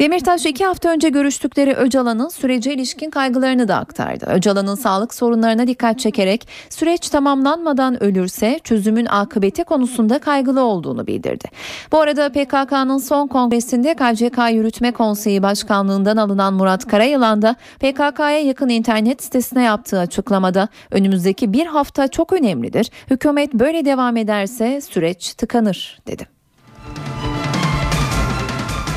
Demirtaş 0.00 0.46
iki 0.46 0.64
hafta 0.64 0.88
önce 0.88 1.08
görüştükleri 1.08 1.74
Öcalan'ın 1.74 2.28
sürece 2.28 2.74
ilişkin 2.74 3.10
kaygılarını 3.10 3.68
da 3.68 3.76
aktardı. 3.76 4.26
Öcalan'ın 4.26 4.74
sağlık 4.74 5.14
sorunlarına 5.14 5.66
dikkat 5.66 5.98
çekerek 5.98 6.48
süreç 6.70 7.08
tamamlanmadan 7.08 8.02
ölürse 8.02 8.60
çözümün 8.64 9.06
akıbeti 9.06 9.64
konusunda 9.64 10.18
kaygılı 10.18 10.60
olduğunu 10.60 11.06
bildirdi. 11.06 11.48
Bu 11.92 12.00
arada 12.00 12.28
PKK'nın 12.28 12.98
son 12.98 13.26
kongre 13.26 13.59
kongresinde 13.60 13.94
KCK 13.94 14.38
Yürütme 14.52 14.92
Konseyi 14.92 15.42
Başkanlığından 15.42 16.16
alınan 16.16 16.54
Murat 16.54 16.86
Karayılan 16.88 17.42
da 17.42 17.56
PKK'ya 17.78 18.40
yakın 18.40 18.68
internet 18.68 19.22
sitesine 19.22 19.62
yaptığı 19.62 19.98
açıklamada 19.98 20.68
önümüzdeki 20.90 21.52
bir 21.52 21.66
hafta 21.66 22.08
çok 22.08 22.32
önemlidir. 22.32 22.90
Hükümet 23.10 23.54
böyle 23.54 23.84
devam 23.84 24.16
ederse 24.16 24.80
süreç 24.80 25.34
tıkanır 25.34 25.98
dedi. 26.06 26.26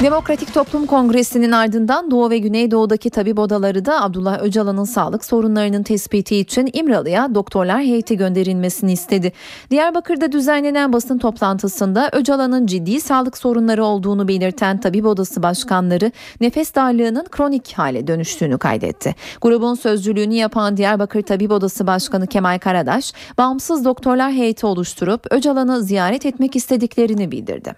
Demokratik 0.04 0.54
Toplum 0.54 0.86
Kongresi'nin 0.86 1.52
ardından 1.52 2.12
Doğu 2.12 2.30
ve 2.30 2.38
Güneydoğu'daki 2.38 3.10
tabip 3.10 3.40
odaları 3.40 3.86
da 3.86 4.04
Abdullah 4.04 4.42
Öcalan'ın 4.42 4.84
sağlık 4.84 5.26
sorunlarının 5.26 5.84
tespiti 5.84 6.38
için 6.38 6.70
İmralı'ya 6.74 7.36
doktorlar 7.36 7.80
heyeti 7.80 8.18
gönderilmesini 8.18 8.92
istedi. 8.92 9.34
Diyarbakır'da 9.72 10.32
düzenlenen 10.32 10.94
basın 10.94 11.18
toplantısında 11.18 12.10
Öcalan'ın 12.14 12.66
ciddi 12.66 13.02
sağlık 13.02 13.38
sorunları 13.38 13.86
olduğunu 13.86 14.28
belirten 14.28 14.80
tabip 14.80 15.06
odası 15.06 15.44
başkanları 15.44 16.12
nefes 16.42 16.76
darlığının 16.76 17.26
kronik 17.32 17.74
hale 17.74 18.08
dönüştüğünü 18.08 18.58
kaydetti. 18.58 19.16
Grubun 19.42 19.76
sözcülüğünü 19.76 20.34
yapan 20.34 20.78
Diyarbakır 20.78 21.22
Tabip 21.22 21.52
Odası 21.52 21.88
Başkanı 21.88 22.28
Kemal 22.28 22.60
Karadaş, 22.60 23.14
bağımsız 23.38 23.86
doktorlar 23.86 24.32
heyeti 24.32 24.66
oluşturup 24.66 25.28
Öcalan'ı 25.32 25.84
ziyaret 25.84 26.26
etmek 26.26 26.56
istediklerini 26.56 27.32
bildirdi. 27.32 27.74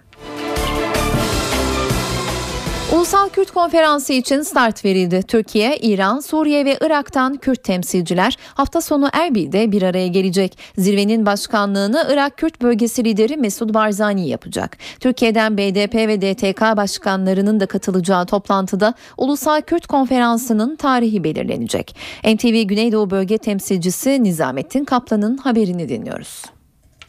Ulusal 2.96 3.28
Kürt 3.28 3.50
Konferansı 3.50 4.12
için 4.12 4.42
start 4.42 4.84
verildi. 4.84 5.22
Türkiye, 5.22 5.76
İran, 5.76 6.20
Suriye 6.20 6.64
ve 6.64 6.78
Irak'tan 6.80 7.36
Kürt 7.36 7.64
temsilciler 7.64 8.36
hafta 8.54 8.80
sonu 8.80 9.08
Erbil'de 9.12 9.72
bir 9.72 9.82
araya 9.82 10.08
gelecek. 10.08 10.58
Zirvenin 10.78 11.26
başkanlığını 11.26 12.06
Irak 12.10 12.38
Kürt 12.38 12.62
Bölgesi 12.62 13.04
lideri 13.04 13.36
Mesud 13.36 13.74
Barzani 13.74 14.28
yapacak. 14.28 14.78
Türkiye'den 15.00 15.58
BDP 15.58 15.94
ve 15.94 16.20
DTK 16.20 16.60
başkanlarının 16.76 17.60
da 17.60 17.66
katılacağı 17.66 18.26
toplantıda 18.26 18.94
Ulusal 19.16 19.60
Kürt 19.60 19.86
Konferansı'nın 19.86 20.76
tarihi 20.76 21.24
belirlenecek. 21.24 21.96
NTV 22.24 22.62
Güneydoğu 22.62 23.10
Bölge 23.10 23.38
temsilcisi 23.38 24.24
Nizamettin 24.24 24.84
Kaplan'ın 24.84 25.36
haberini 25.36 25.88
dinliyoruz. 25.88 26.55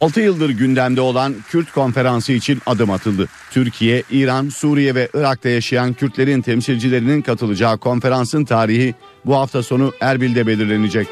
6 0.01 0.21
yıldır 0.21 0.49
gündemde 0.49 1.01
olan 1.01 1.35
Kürt 1.49 1.71
konferansı 1.71 2.31
için 2.31 2.61
adım 2.65 2.91
atıldı. 2.91 3.27
Türkiye, 3.51 4.03
İran, 4.11 4.49
Suriye 4.49 4.95
ve 4.95 5.09
Irak'ta 5.13 5.49
yaşayan 5.49 5.93
Kürtlerin 5.93 6.41
temsilcilerinin 6.41 7.21
katılacağı 7.21 7.77
konferansın 7.77 8.45
tarihi 8.45 8.95
bu 9.25 9.35
hafta 9.35 9.63
sonu 9.63 9.93
Erbil'de 10.01 10.47
belirlenecek. 10.47 11.07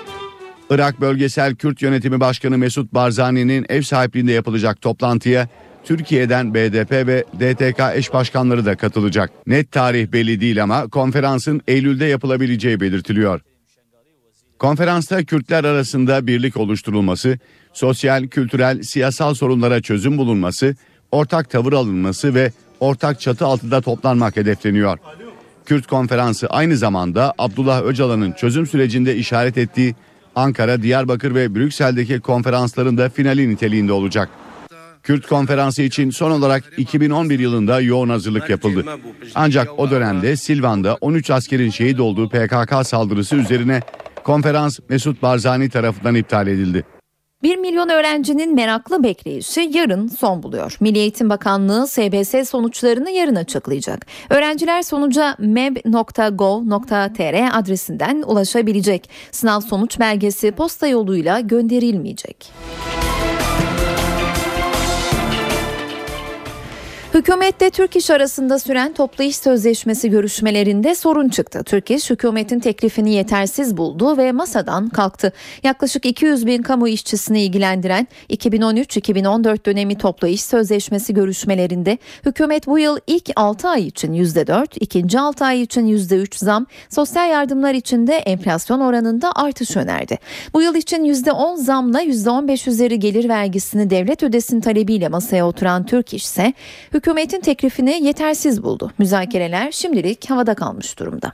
Irak 0.69 1.01
Bölgesel 1.01 1.55
Kürt 1.55 1.81
Yönetimi 1.81 2.19
Başkanı 2.19 2.57
Mesut 2.57 2.93
Barzani'nin 2.93 3.65
ev 3.69 3.81
sahipliğinde 3.81 4.31
yapılacak 4.31 4.81
toplantıya 4.81 5.47
Türkiye'den 5.83 6.53
BDP 6.53 6.91
ve 6.91 7.23
DTK 7.39 7.97
eş 7.97 8.13
başkanları 8.13 8.65
da 8.65 8.75
katılacak. 8.75 9.31
Net 9.47 9.71
tarih 9.71 10.07
belli 10.07 10.41
değil 10.41 10.63
ama 10.63 10.87
konferansın 10.87 11.61
Eylül'de 11.67 12.05
yapılabileceği 12.05 12.79
belirtiliyor. 12.79 13.41
Konferansta 14.59 15.23
Kürtler 15.23 15.63
arasında 15.63 16.27
birlik 16.27 16.57
oluşturulması, 16.57 17.39
sosyal, 17.75 18.27
kültürel, 18.27 18.83
siyasal 18.83 19.33
sorunlara 19.33 19.81
çözüm 19.81 20.17
bulunması, 20.17 20.75
ortak 21.11 21.49
tavır 21.49 21.73
alınması 21.73 22.35
ve 22.35 22.51
ortak 22.79 23.21
çatı 23.21 23.45
altında 23.45 23.81
toplanmak 23.81 24.35
hedefleniyor. 24.35 24.97
Kürt 25.65 25.87
konferansı 25.87 26.47
aynı 26.47 26.77
zamanda 26.77 27.33
Abdullah 27.37 27.83
Öcalan'ın 27.83 28.31
çözüm 28.31 28.67
sürecinde 28.67 29.15
işaret 29.15 29.57
ettiği 29.57 29.95
Ankara, 30.35 30.81
Diyarbakır 30.81 31.35
ve 31.35 31.55
Brüksel'deki 31.55 32.19
konferansların 32.19 32.97
da 32.97 33.09
finali 33.09 33.49
niteliğinde 33.49 33.91
olacak. 33.91 34.29
Kürt 35.03 35.27
konferansı 35.27 35.81
için 35.81 36.09
son 36.09 36.31
olarak 36.31 36.63
2011 36.77 37.39
yılında 37.39 37.81
yoğun 37.81 38.09
hazırlık 38.09 38.49
yapıldı. 38.49 38.85
Ancak 39.35 39.79
o 39.79 39.91
dönemde 39.91 40.35
Silvan'da 40.35 40.97
13 41.01 41.29
askerin 41.31 41.69
şehit 41.69 41.99
olduğu 41.99 42.29
PKK 42.29 42.87
saldırısı 42.87 43.35
üzerine 43.35 43.81
konferans 44.23 44.79
Mesut 44.89 45.21
Barzani 45.21 45.69
tarafından 45.69 46.15
iptal 46.15 46.47
edildi. 46.47 46.83
1 47.43 47.57
milyon 47.57 47.89
öğrencinin 47.89 48.55
meraklı 48.55 49.03
bekleyişi 49.03 49.69
yarın 49.73 50.07
son 50.07 50.43
buluyor. 50.43 50.77
Milli 50.79 50.97
Eğitim 50.97 51.29
Bakanlığı 51.29 51.87
SBS 51.87 52.49
sonuçlarını 52.49 53.11
yarın 53.11 53.35
açıklayacak. 53.35 54.05
Öğrenciler 54.29 54.81
sonuca 54.81 55.35
meb.gov.tr 55.39 55.99
adresinden 57.59 58.23
ulaşabilecek. 58.27 59.09
Sınav 59.31 59.59
sonuç 59.59 59.99
belgesi 59.99 60.51
posta 60.51 60.87
yoluyla 60.87 61.39
gönderilmeyecek. 61.39 62.51
Hükümette 67.15 67.69
Türk 67.69 67.95
İş 67.95 68.09
arasında 68.09 68.59
süren 68.59 68.93
toplu 68.93 69.23
iş 69.23 69.37
sözleşmesi 69.37 70.09
görüşmelerinde 70.09 70.95
sorun 70.95 71.29
çıktı. 71.29 71.63
Türk 71.65 71.91
İş 71.91 72.09
hükümetin 72.09 72.59
teklifini 72.59 73.13
yetersiz 73.13 73.77
buldu 73.77 74.17
ve 74.17 74.31
masadan 74.31 74.89
kalktı. 74.89 75.33
Yaklaşık 75.63 76.05
200 76.05 76.47
bin 76.47 76.61
kamu 76.61 76.87
işçisini 76.87 77.41
ilgilendiren 77.41 78.07
2013-2014 78.29 79.65
dönemi 79.65 79.97
toplu 79.97 80.27
iş 80.27 80.43
sözleşmesi 80.43 81.13
görüşmelerinde 81.13 81.97
hükümet 82.25 82.67
bu 82.67 82.79
yıl 82.79 82.97
ilk 83.07 83.29
6 83.35 83.67
ay 83.67 83.87
için 83.87 84.13
%4, 84.13 84.67
ikinci 84.79 85.19
6 85.19 85.45
ay 85.45 85.61
için 85.61 85.87
%3 85.87 86.37
zam, 86.37 86.65
sosyal 86.89 87.29
yardımlar 87.29 87.73
için 87.73 88.07
de 88.07 88.15
enflasyon 88.15 88.79
oranında 88.79 89.31
artış 89.35 89.77
önerdi. 89.77 90.17
Bu 90.53 90.61
yıl 90.61 90.75
için 90.75 91.03
%10 91.03 91.57
zamla 91.57 92.01
%15 92.01 92.69
üzeri 92.69 92.99
gelir 92.99 93.29
vergisini 93.29 93.89
devlet 93.89 94.23
ödesin 94.23 94.61
talebiyle 94.61 95.07
masaya 95.07 95.47
oturan 95.47 95.85
Türk 95.85 96.13
İş 96.13 96.23
ise 96.23 96.53
hükümetin 97.05 97.39
teklifini 97.39 98.03
yetersiz 98.03 98.63
buldu. 98.63 98.91
Müzakereler 98.97 99.71
şimdilik 99.71 100.29
havada 100.29 100.53
kalmış 100.53 100.99
durumda. 100.99 101.33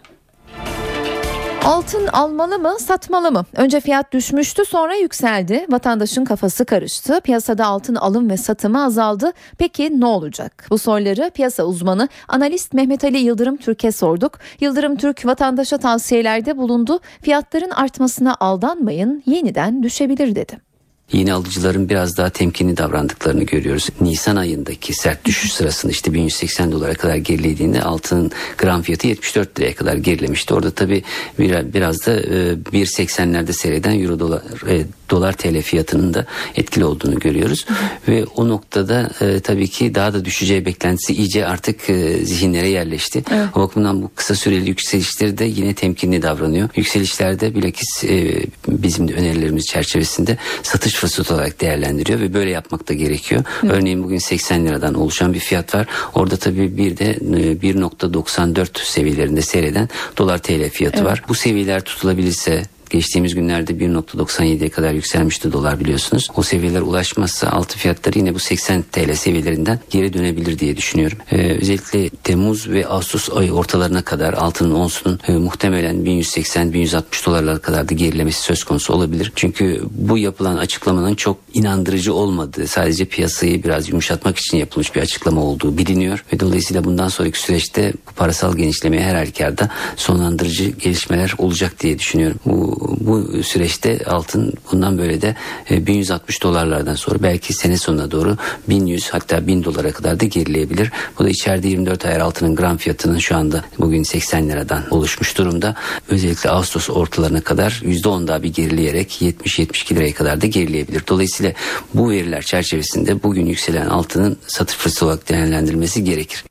Altın 1.66 2.08
almalı 2.08 2.60
mı, 2.60 2.76
satmalı 2.80 3.32
mı? 3.32 3.46
Önce 3.56 3.80
fiyat 3.80 4.14
düşmüştü, 4.14 4.66
sonra 4.66 4.96
yükseldi. 4.96 5.66
Vatandaşın 5.70 6.26
kafası 6.26 6.66
karıştı. 6.66 7.22
Piyasada 7.24 7.66
altın 7.66 7.96
alım 7.96 8.30
ve 8.30 8.38
satımı 8.38 8.84
azaldı. 8.84 9.32
Peki 9.58 10.00
ne 10.00 10.06
olacak? 10.06 10.68
Bu 10.70 10.78
soruları 10.78 11.32
piyasa 11.34 11.64
uzmanı 11.64 12.10
analist 12.28 12.74
Mehmet 12.74 13.04
Ali 13.04 13.18
Yıldırım 13.18 13.58
Türk'e 13.58 13.92
sorduk. 13.92 14.40
Yıldırım 14.60 14.96
Türk 14.96 15.26
vatandaşa 15.26 15.78
tavsiyelerde 15.78 16.58
bulundu. 16.58 17.00
Fiyatların 17.22 17.70
artmasına 17.70 18.36
aldanmayın, 18.40 19.24
yeniden 19.26 19.84
düşebilir 19.84 20.36
dedi. 20.36 20.71
Yeni 21.12 21.34
alıcıların 21.34 21.90
biraz 21.90 22.18
daha 22.18 22.30
temkinli 22.30 22.78
davrandıklarını 22.78 23.44
görüyoruz. 23.44 23.90
Nisan 24.02 24.36
ayındaki 24.36 24.94
sert 24.94 25.26
düşüş 25.26 25.54
sırasında 25.54 25.92
işte 25.92 26.14
1180 26.14 26.72
dolara 26.72 26.94
kadar 26.94 27.16
gerilediğinde 27.16 27.82
altının 27.82 28.32
gram 28.58 28.82
fiyatı 28.82 29.08
74 29.08 29.60
liraya 29.60 29.76
kadar 29.76 29.96
gerilemişti. 29.96 30.54
Orada 30.54 30.72
tabii 30.72 31.04
biraz 31.40 32.06
da 32.06 32.22
1.80'lerde 32.22 33.50
e, 33.50 33.54
seyreden 33.54 34.00
euro 34.00 34.20
dolar 34.20 34.42
e, 34.70 34.86
dolar 35.12 35.34
TL 35.34 35.62
fiyatının 35.62 36.14
da 36.14 36.26
etkili 36.56 36.86
olduğunu 36.86 37.20
görüyoruz. 37.20 37.66
Ve 38.08 38.26
o 38.26 38.50
noktada 38.50 39.10
e, 39.22 39.40
tabii 39.40 39.68
ki 39.68 39.96
daha 39.96 40.14
da 40.14 40.26
düşeceği 40.26 40.66
beklentisi 40.66 41.14
iyice 41.14 41.46
artık 41.46 41.90
e, 41.90 42.26
zihinlere 42.26 42.70
yerleşti. 42.70 43.24
Evet. 43.32 43.48
O 43.56 43.60
bakımdan 43.60 44.02
bu 44.02 44.12
kısa 44.16 44.36
süreli 44.36 44.70
yükselişleri 44.70 45.38
de 45.38 45.46
yine 45.46 45.74
temkinli 45.74 46.22
davranıyor. 46.22 46.70
Yükselişlerde 46.76 47.56
bilakis 47.56 48.04
e, 48.04 48.46
bizim 48.68 49.08
de 49.08 49.14
önerilerimiz 49.14 49.66
çerçevesinde 49.66 50.38
satış 50.64 50.94
fırsatı 50.94 51.34
olarak 51.34 51.62
değerlendiriyor 51.62 52.20
ve 52.20 52.34
böyle 52.34 52.50
yapmak 52.50 52.90
da 52.90 52.94
gerekiyor. 52.94 53.44
Evet. 53.64 53.74
Örneğin 53.74 54.04
bugün 54.04 54.18
80 54.18 54.66
liradan 54.66 54.94
oluşan 54.94 55.34
bir 55.34 55.40
fiyat 55.40 55.76
var. 55.76 55.88
Orada 56.16 56.38
tabii 56.38 56.78
bir 56.78 56.98
de 56.98 57.14
1.94 57.14 58.62
e, 58.62 58.86
seviyelerinde 58.86 59.42
seyreden 59.42 59.90
dolar 60.18 60.38
TL 60.38 60.70
fiyatı 60.70 60.98
evet. 60.98 61.08
var. 61.08 61.24
Bu 61.28 61.36
seviyeler 61.36 61.82
tutulabilirse 61.82 62.64
Geçtiğimiz 62.92 63.36
günlerde 63.36 63.72
1.97'ye 63.72 64.70
kadar 64.70 64.94
yükselmişti 64.94 65.52
dolar 65.52 65.80
biliyorsunuz. 65.80 66.28
O 66.36 66.44
seviyeler 66.44 66.82
ulaşmazsa 66.82 67.50
altı 67.50 67.78
fiyatları 67.78 68.20
yine 68.20 68.36
bu 68.36 68.40
80 68.40 68.82
TL 68.82 69.14
seviyelerinden 69.14 69.80
geri 69.90 70.14
dönebilir 70.14 70.60
diye 70.60 70.78
düşünüyorum. 70.78 71.18
Ee, 71.32 71.38
özellikle 71.62 72.10
Temmuz 72.10 72.70
ve 72.70 72.88
Ağustos 72.88 73.30
ayı 73.30 73.52
ortalarına 73.52 74.02
kadar 74.02 74.34
altının 74.34 74.76
onsunun 74.76 75.20
e, 75.28 75.32
muhtemelen 75.32 75.96
1180-1160 75.96 77.26
dolarlara 77.26 77.60
kadar 77.60 77.90
da 77.90 77.94
gerilemesi 77.94 78.42
söz 78.42 78.64
konusu 78.64 78.94
olabilir. 78.94 79.32
Çünkü 79.36 79.82
bu 79.92 80.18
yapılan 80.18 80.58
açıklamanın 80.58 81.16
çok 81.16 81.38
inandırıcı 81.54 82.14
olmadığı, 82.14 82.68
sadece 82.68 83.06
piyasayı 83.06 83.64
biraz 83.64 83.90
yumuşatmak 83.90 84.38
için 84.38 84.58
yapılmış 84.58 84.96
bir 84.96 85.02
açıklama 85.02 85.44
olduğu 85.44 85.78
biliniyor. 85.78 86.24
Ve 86.34 86.40
dolayısıyla 86.40 86.84
bundan 86.84 87.08
sonraki 87.08 87.40
süreçte 87.40 87.94
bu 88.10 88.12
parasal 88.12 88.58
genişlemeye 88.58 89.04
her 89.04 89.16
halükarda 89.16 89.70
sonlandırıcı 89.96 90.70
gelişmeler 90.70 91.34
olacak 91.38 91.80
diye 91.80 92.00
düşünüyorum. 92.00 92.40
Bu 92.46 92.81
bu 92.82 93.44
süreçte 93.44 94.00
altın 94.06 94.54
bundan 94.72 94.98
böyle 94.98 95.22
de 95.22 95.36
1160 95.70 96.38
e, 96.38 96.42
dolarlardan 96.42 96.96
sonra 96.96 97.24
belki 97.24 97.54
sene 97.54 97.78
sonuna 97.78 98.12
doğru 98.12 98.38
1100 98.70 99.10
hatta 99.10 99.48
1000 99.48 99.64
dolara 99.64 99.92
kadar 99.92 100.20
da 100.20 100.26
gerileyebilir. 100.26 100.92
Bu 101.20 101.24
da 101.24 101.30
içeride 101.30 101.68
24 101.68 102.06
ayar 102.06 102.20
altının 102.20 102.56
gram 102.56 102.78
fiyatının 102.78 103.18
şu 103.18 103.36
anda 103.36 103.64
bugün 103.80 104.04
80 104.04 104.50
liradan 104.50 104.84
oluşmuş 104.92 105.38
durumda. 105.38 105.76
Özellikle 106.10 106.50
Ağustos 106.50 106.90
ortalarına 106.90 107.42
kadar 107.42 107.72
%10 107.72 108.28
daha 108.28 108.44
bir 108.44 108.54
gerileyerek 108.54 109.22
70-72 109.22 109.96
liraya 109.96 110.14
kadar 110.14 110.42
da 110.42 110.48
gerileyebilir. 110.48 111.04
Dolayısıyla 111.08 111.54
bu 111.94 112.10
veriler 112.10 112.42
çerçevesinde 112.42 113.24
bugün 113.24 113.46
yükselen 113.46 113.86
altının 113.86 114.38
satış 114.48 114.76
fırsatı 114.76 115.06
olarak 115.06 115.30
değerlendirilmesi 115.30 116.04
gerekir. 116.04 116.44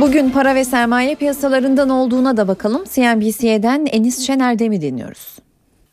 Bugün 0.00 0.30
para 0.30 0.54
ve 0.54 0.64
sermaye 0.64 1.14
piyasalarından 1.14 1.88
olduğuna 1.88 2.36
da 2.36 2.48
bakalım. 2.48 2.84
CNBC'den 2.84 3.86
Enis 3.92 4.26
Şener'de 4.26 4.80
dinliyoruz? 4.80 5.38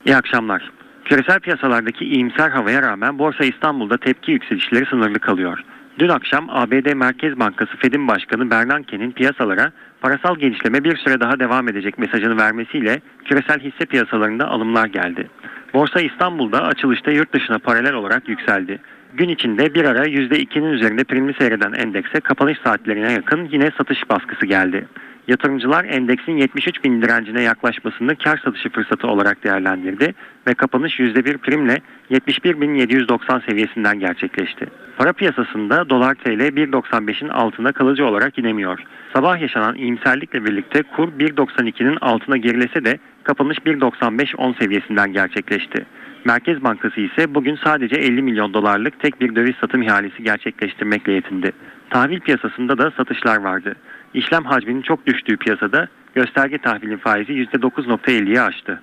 İyi 0.05 0.15
akşamlar. 0.15 0.71
Küresel 1.05 1.39
piyasalardaki 1.39 2.05
iyimser 2.05 2.49
havaya 2.49 2.81
rağmen 2.81 3.19
Borsa 3.19 3.45
İstanbul'da 3.45 3.97
tepki 3.97 4.31
yükselişleri 4.31 4.85
sınırlı 4.85 5.19
kalıyor. 5.19 5.59
Dün 5.99 6.09
akşam 6.09 6.49
ABD 6.49 6.93
Merkez 6.93 7.39
Bankası 7.39 7.77
Fed'in 7.77 8.07
Başkanı 8.07 8.51
Bernanke'nin 8.51 9.11
piyasalara 9.11 9.71
parasal 10.01 10.35
genişleme 10.35 10.83
bir 10.83 10.97
süre 10.97 11.19
daha 11.19 11.39
devam 11.39 11.69
edecek 11.69 11.97
mesajını 11.97 12.37
vermesiyle 12.37 13.01
küresel 13.25 13.59
hisse 13.59 13.85
piyasalarında 13.85 14.47
alımlar 14.47 14.87
geldi. 14.87 15.29
Borsa 15.73 16.01
İstanbul'da 16.01 16.63
açılışta 16.63 17.11
yurt 17.11 17.33
dışına 17.33 17.59
paralel 17.59 17.93
olarak 17.93 18.29
yükseldi. 18.29 18.79
Gün 19.13 19.29
içinde 19.29 19.73
bir 19.73 19.85
ara 19.85 20.05
%2'nin 20.05 20.73
üzerinde 20.73 21.03
primli 21.03 21.33
seyreden 21.33 21.73
endekse 21.73 22.19
kapanış 22.19 22.57
saatlerine 22.63 23.11
yakın 23.11 23.49
yine 23.51 23.71
satış 23.77 24.09
baskısı 24.09 24.45
geldi. 24.45 24.87
Yatırımcılar 25.27 25.85
endeksin 25.85 26.37
73 26.37 26.83
bin 26.83 27.01
direncine 27.01 27.41
yaklaşmasını 27.41 28.15
kar 28.15 28.41
satışı 28.45 28.69
fırsatı 28.69 29.07
olarak 29.07 29.43
değerlendirdi 29.43 30.13
ve 30.47 30.53
kapanış 30.53 30.99
%1 30.99 31.37
primle 31.37 31.77
71.790 32.11 33.45
seviyesinden 33.49 33.99
gerçekleşti. 33.99 34.67
Para 34.97 35.13
piyasasında 35.13 35.89
dolar 35.89 36.15
TL 36.15 36.41
1.95'in 36.41 37.29
altına 37.29 37.71
kalıcı 37.71 38.05
olarak 38.05 38.39
inemiyor. 38.39 38.79
Sabah 39.13 39.41
yaşanan 39.41 39.75
iyimserlikle 39.75 40.45
birlikte 40.45 40.83
kur 40.83 41.07
1.92'nin 41.07 41.97
altına 42.01 42.37
gerilese 42.37 42.85
de 42.85 42.99
kapanış 43.23 43.57
1.95-10 43.57 44.59
seviyesinden 44.59 45.13
gerçekleşti. 45.13 45.85
Merkez 46.25 46.63
Bankası 46.63 47.01
ise 47.01 47.35
bugün 47.35 47.59
sadece 47.63 47.95
50 47.95 48.21
milyon 48.21 48.53
dolarlık 48.53 48.99
tek 48.99 49.21
bir 49.21 49.35
döviz 49.35 49.55
satım 49.61 49.81
ihalesi 49.81 50.23
gerçekleştirmekle 50.23 51.13
yetindi. 51.13 51.51
Tahvil 51.89 52.19
piyasasında 52.19 52.77
da 52.77 52.91
satışlar 52.91 53.37
vardı. 53.37 53.75
İşlem 54.13 54.45
hacminin 54.45 54.81
çok 54.81 55.05
düştüğü 55.05 55.37
piyasada 55.37 55.87
gösterge 56.15 56.57
tahvilin 56.57 56.97
faizi 56.97 57.33
%9.50'ye 57.33 58.41
aştı. 58.41 58.81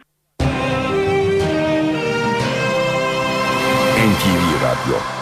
NTV 4.08 4.64
Radyo 4.64 5.17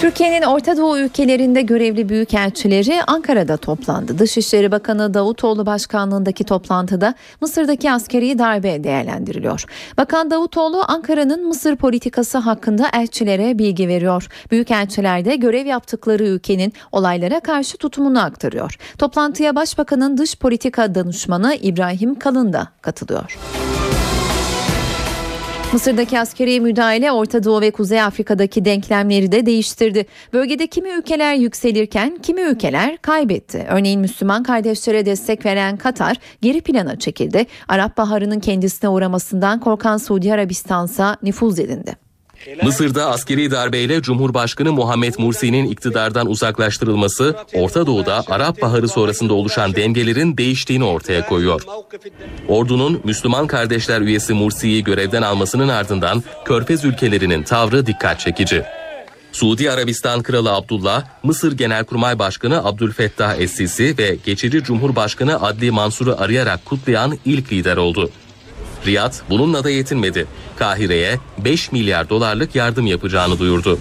Türkiye'nin 0.00 0.42
Orta 0.42 0.76
Doğu 0.76 0.98
ülkelerinde 0.98 1.62
görevli 1.62 2.08
büyükelçileri 2.08 3.02
Ankara'da 3.06 3.56
toplandı. 3.56 4.18
Dışişleri 4.18 4.72
Bakanı 4.72 5.14
Davutoğlu 5.14 5.66
başkanlığındaki 5.66 6.44
toplantıda 6.44 7.14
Mısır'daki 7.40 7.92
askeri 7.92 8.38
darbe 8.38 8.84
değerlendiriliyor. 8.84 9.64
Bakan 9.98 10.30
Davutoğlu 10.30 10.82
Ankara'nın 10.88 11.46
Mısır 11.46 11.76
politikası 11.76 12.38
hakkında 12.38 12.88
elçilere 12.92 13.58
bilgi 13.58 13.88
veriyor. 13.88 14.28
Büyükelçiler 14.50 15.24
de 15.24 15.36
görev 15.36 15.66
yaptıkları 15.66 16.24
ülkenin 16.24 16.72
olaylara 16.92 17.40
karşı 17.40 17.78
tutumunu 17.78 18.22
aktarıyor. 18.24 18.76
Toplantıya 18.98 19.56
Başbakanın 19.56 20.18
dış 20.18 20.36
politika 20.36 20.94
danışmanı 20.94 21.54
İbrahim 21.54 22.14
Kalın 22.14 22.52
da 22.52 22.68
katılıyor. 22.82 23.38
Mısır'daki 25.72 26.20
askeri 26.20 26.60
müdahale 26.60 27.12
Orta 27.12 27.44
Doğu 27.44 27.60
ve 27.60 27.70
Kuzey 27.70 28.02
Afrika'daki 28.02 28.64
denklemleri 28.64 29.32
de 29.32 29.46
değiştirdi. 29.46 30.06
Bölgede 30.32 30.66
kimi 30.66 30.88
ülkeler 30.88 31.34
yükselirken 31.34 32.18
kimi 32.22 32.40
ülkeler 32.40 32.96
kaybetti. 32.96 33.66
Örneğin 33.70 34.00
Müslüman 34.00 34.42
kardeşlere 34.42 35.06
destek 35.06 35.46
veren 35.46 35.76
Katar 35.76 36.16
geri 36.42 36.60
plana 36.60 36.98
çekildi. 36.98 37.46
Arap 37.68 37.96
Baharı'nın 37.96 38.40
kendisine 38.40 38.90
uğramasından 38.90 39.60
korkan 39.60 39.96
Suudi 39.96 40.32
Arabistan'sa 40.32 41.16
nüfuz 41.22 41.58
edindi. 41.58 42.09
Mısır'da 42.62 43.10
askeri 43.10 43.50
darbeyle 43.50 44.02
Cumhurbaşkanı 44.02 44.72
Muhammed 44.72 45.14
Mursi'nin 45.18 45.70
iktidardan 45.70 46.26
uzaklaştırılması, 46.26 47.36
Orta 47.54 47.86
Doğu'da 47.86 48.24
Arap 48.28 48.62
Baharı 48.62 48.88
sonrasında 48.88 49.34
oluşan 49.34 49.74
dengelerin 49.74 50.36
değiştiğini 50.36 50.84
ortaya 50.84 51.26
koyuyor. 51.26 51.62
Ordunun 52.48 53.00
Müslüman 53.04 53.46
kardeşler 53.46 54.00
üyesi 54.00 54.34
Mursi'yi 54.34 54.84
görevden 54.84 55.22
almasının 55.22 55.68
ardından 55.68 56.22
Körfez 56.44 56.84
ülkelerinin 56.84 57.42
tavrı 57.42 57.86
dikkat 57.86 58.20
çekici. 58.20 58.62
Suudi 59.32 59.70
Arabistan 59.70 60.22
Kralı 60.22 60.52
Abdullah, 60.52 61.04
Mısır 61.22 61.52
Genelkurmay 61.52 62.18
Başkanı 62.18 62.64
Abdülfettah 62.64 63.36
Es-Sisi 63.40 63.98
ve 63.98 64.16
geçici 64.24 64.62
Cumhurbaşkanı 64.62 65.42
Adli 65.42 65.70
Mansur'u 65.70 66.16
arayarak 66.18 66.64
kutlayan 66.64 67.18
ilk 67.24 67.52
lider 67.52 67.76
oldu. 67.76 68.10
Riyad 68.86 69.14
bununla 69.30 69.64
da 69.64 69.70
yetinmedi. 69.70 70.26
Kahire'ye 70.56 71.18
5 71.38 71.72
milyar 71.72 72.08
dolarlık 72.08 72.54
yardım 72.54 72.86
yapacağını 72.86 73.38
duyurdu. 73.38 73.78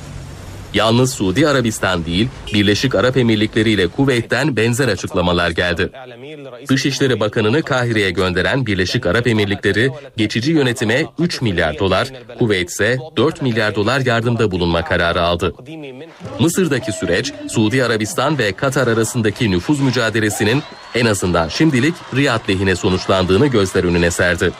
Yalnız 0.73 1.13
Suudi 1.13 1.47
Arabistan 1.47 2.05
değil, 2.05 2.27
Birleşik 2.53 2.95
Arap 2.95 3.17
Emirlikleri 3.17 3.71
ile 3.71 3.87
Kuveyt'ten 3.87 4.55
benzer 4.55 4.87
açıklamalar 4.87 5.49
geldi. 5.49 5.89
Dışişleri 6.69 7.19
Bakanı'nı 7.19 7.63
Kahire'ye 7.63 8.11
gönderen 8.11 8.65
Birleşik 8.65 9.05
Arap 9.05 9.27
Emirlikleri 9.27 9.91
geçici 10.17 10.51
yönetime 10.51 11.05
3 11.19 11.41
milyar 11.41 11.79
dolar, 11.79 12.07
Kuveyt 12.39 12.69
ise 12.69 12.97
4 13.17 13.41
milyar 13.41 13.75
dolar 13.75 14.05
yardımda 14.05 14.51
bulunma 14.51 14.85
kararı 14.85 15.21
aldı. 15.21 15.53
Mısır'daki 16.39 16.91
süreç, 16.91 17.33
Suudi 17.47 17.83
Arabistan 17.83 18.37
ve 18.37 18.51
Katar 18.51 18.87
arasındaki 18.87 19.51
nüfuz 19.51 19.79
mücadelesinin 19.79 20.63
en 20.95 21.05
azından 21.05 21.47
şimdilik 21.47 21.95
Riyad 22.15 22.49
lehine 22.49 22.75
sonuçlandığını 22.75 23.47
gözler 23.47 23.83
önüne 23.83 24.11
serdi. 24.11 24.51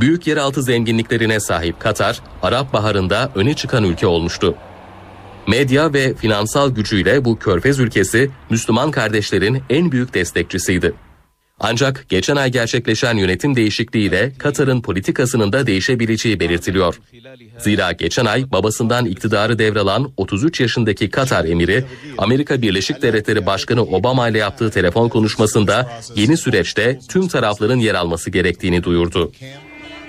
Büyük 0.00 0.26
yeraltı 0.26 0.62
zenginliklerine 0.62 1.40
sahip 1.40 1.80
Katar, 1.80 2.20
Arap 2.42 2.72
Baharı'nda 2.72 3.32
öne 3.34 3.54
çıkan 3.54 3.84
ülke 3.84 4.06
olmuştu. 4.06 4.54
Medya 5.46 5.92
ve 5.92 6.14
finansal 6.14 6.70
gücüyle 6.70 7.24
bu 7.24 7.38
körfez 7.38 7.78
ülkesi 7.78 8.30
Müslüman 8.50 8.90
kardeşlerin 8.90 9.62
en 9.70 9.92
büyük 9.92 10.14
destekçisiydi. 10.14 10.94
Ancak 11.60 12.06
geçen 12.08 12.36
ay 12.36 12.52
gerçekleşen 12.52 13.16
yönetim 13.16 13.56
değişikliğiyle 13.56 14.32
Katar'ın 14.38 14.82
politikasının 14.82 15.52
da 15.52 15.66
değişebileceği 15.66 16.40
belirtiliyor. 16.40 17.00
Zira 17.58 17.92
geçen 17.92 18.24
ay 18.24 18.52
babasından 18.52 19.06
iktidarı 19.06 19.58
devralan 19.58 20.12
33 20.16 20.60
yaşındaki 20.60 21.10
Katar 21.10 21.44
emiri 21.44 21.84
Amerika 22.18 22.62
Birleşik 22.62 23.02
Devletleri 23.02 23.46
Başkanı 23.46 23.82
Obama 23.82 24.28
ile 24.28 24.38
yaptığı 24.38 24.70
telefon 24.70 25.08
konuşmasında 25.08 25.92
yeni 26.16 26.36
süreçte 26.36 26.98
tüm 27.08 27.28
tarafların 27.28 27.78
yer 27.78 27.94
alması 27.94 28.30
gerektiğini 28.30 28.82
duyurdu. 28.82 29.32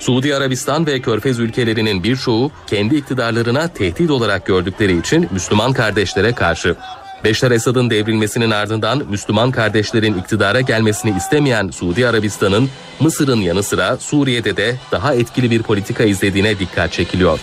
Suudi 0.03 0.35
Arabistan 0.35 0.87
ve 0.87 1.01
Körfez 1.01 1.39
ülkelerinin 1.39 2.03
birçoğu 2.03 2.51
kendi 2.67 2.95
iktidarlarına 2.95 3.67
tehdit 3.67 4.11
olarak 4.11 4.45
gördükleri 4.45 4.99
için 4.99 5.27
Müslüman 5.31 5.73
kardeşlere 5.73 6.33
karşı. 6.33 6.75
Beşar 7.23 7.51
Esad'ın 7.51 7.89
devrilmesinin 7.89 8.51
ardından 8.51 9.03
Müslüman 9.09 9.51
kardeşlerin 9.51 10.17
iktidara 10.17 10.61
gelmesini 10.61 11.17
istemeyen 11.17 11.69
Suudi 11.69 12.07
Arabistan'ın 12.07 12.69
Mısır'ın 12.99 13.41
yanı 13.41 13.63
sıra 13.63 13.97
Suriye'de 13.97 14.57
de 14.57 14.75
daha 14.91 15.13
etkili 15.13 15.51
bir 15.51 15.63
politika 15.63 16.03
izlediğine 16.03 16.59
dikkat 16.59 16.91
çekiliyor. 16.91 17.39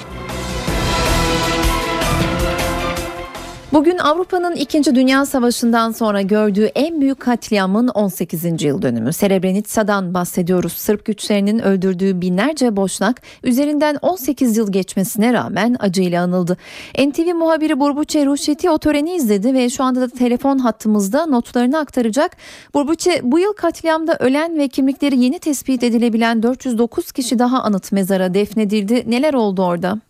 Bugün 3.72 3.98
Avrupa'nın 3.98 4.54
2. 4.56 4.94
Dünya 4.94 5.26
Savaşı'ndan 5.26 5.92
sonra 5.92 6.22
gördüğü 6.22 6.64
en 6.64 7.00
büyük 7.00 7.20
katliamın 7.20 7.88
18. 7.88 8.62
yıl 8.62 8.83
dönümü. 8.83 9.12
Srebrenica'dan 9.12 10.14
bahsediyoruz. 10.14 10.72
Sırp 10.72 11.04
güçlerinin 11.04 11.59
öldürdüğü 11.59 12.20
binlerce 12.20 12.76
boşnak 12.76 13.22
üzerinden 13.42 13.98
18 14.02 14.56
yıl 14.56 14.72
geçmesine 14.72 15.33
rağmen 15.33 15.76
acıyla 15.80 16.22
anıldı. 16.22 16.56
NTV 16.98 17.35
muhabiri 17.35 17.80
Burbuçe 17.80 18.26
Ruşeti 18.26 18.70
o 18.70 18.78
töreni 18.78 19.14
izledi 19.14 19.54
ve 19.54 19.70
şu 19.70 19.85
anda 19.85 20.00
da 20.00 20.09
telefon 20.09 20.59
hattımızda 20.59 21.26
notlarını 21.26 21.78
aktaracak. 21.78 22.37
Burbuçe 22.74 23.20
bu 23.22 23.38
yıl 23.38 23.52
katliamda 23.52 24.16
ölen 24.20 24.59
ve 24.59 24.68
kimlikleri 24.68 25.18
yeni 25.18 25.38
tespit 25.38 25.83
edilebilen 25.83 26.42
409 26.42 27.12
kişi 27.12 27.38
daha 27.38 27.62
anıt 27.62 27.92
mezara 27.92 28.35
defnedildi. 28.35 29.04
Neler 29.06 29.35
oldu 29.35 29.62
orada? 29.62 30.10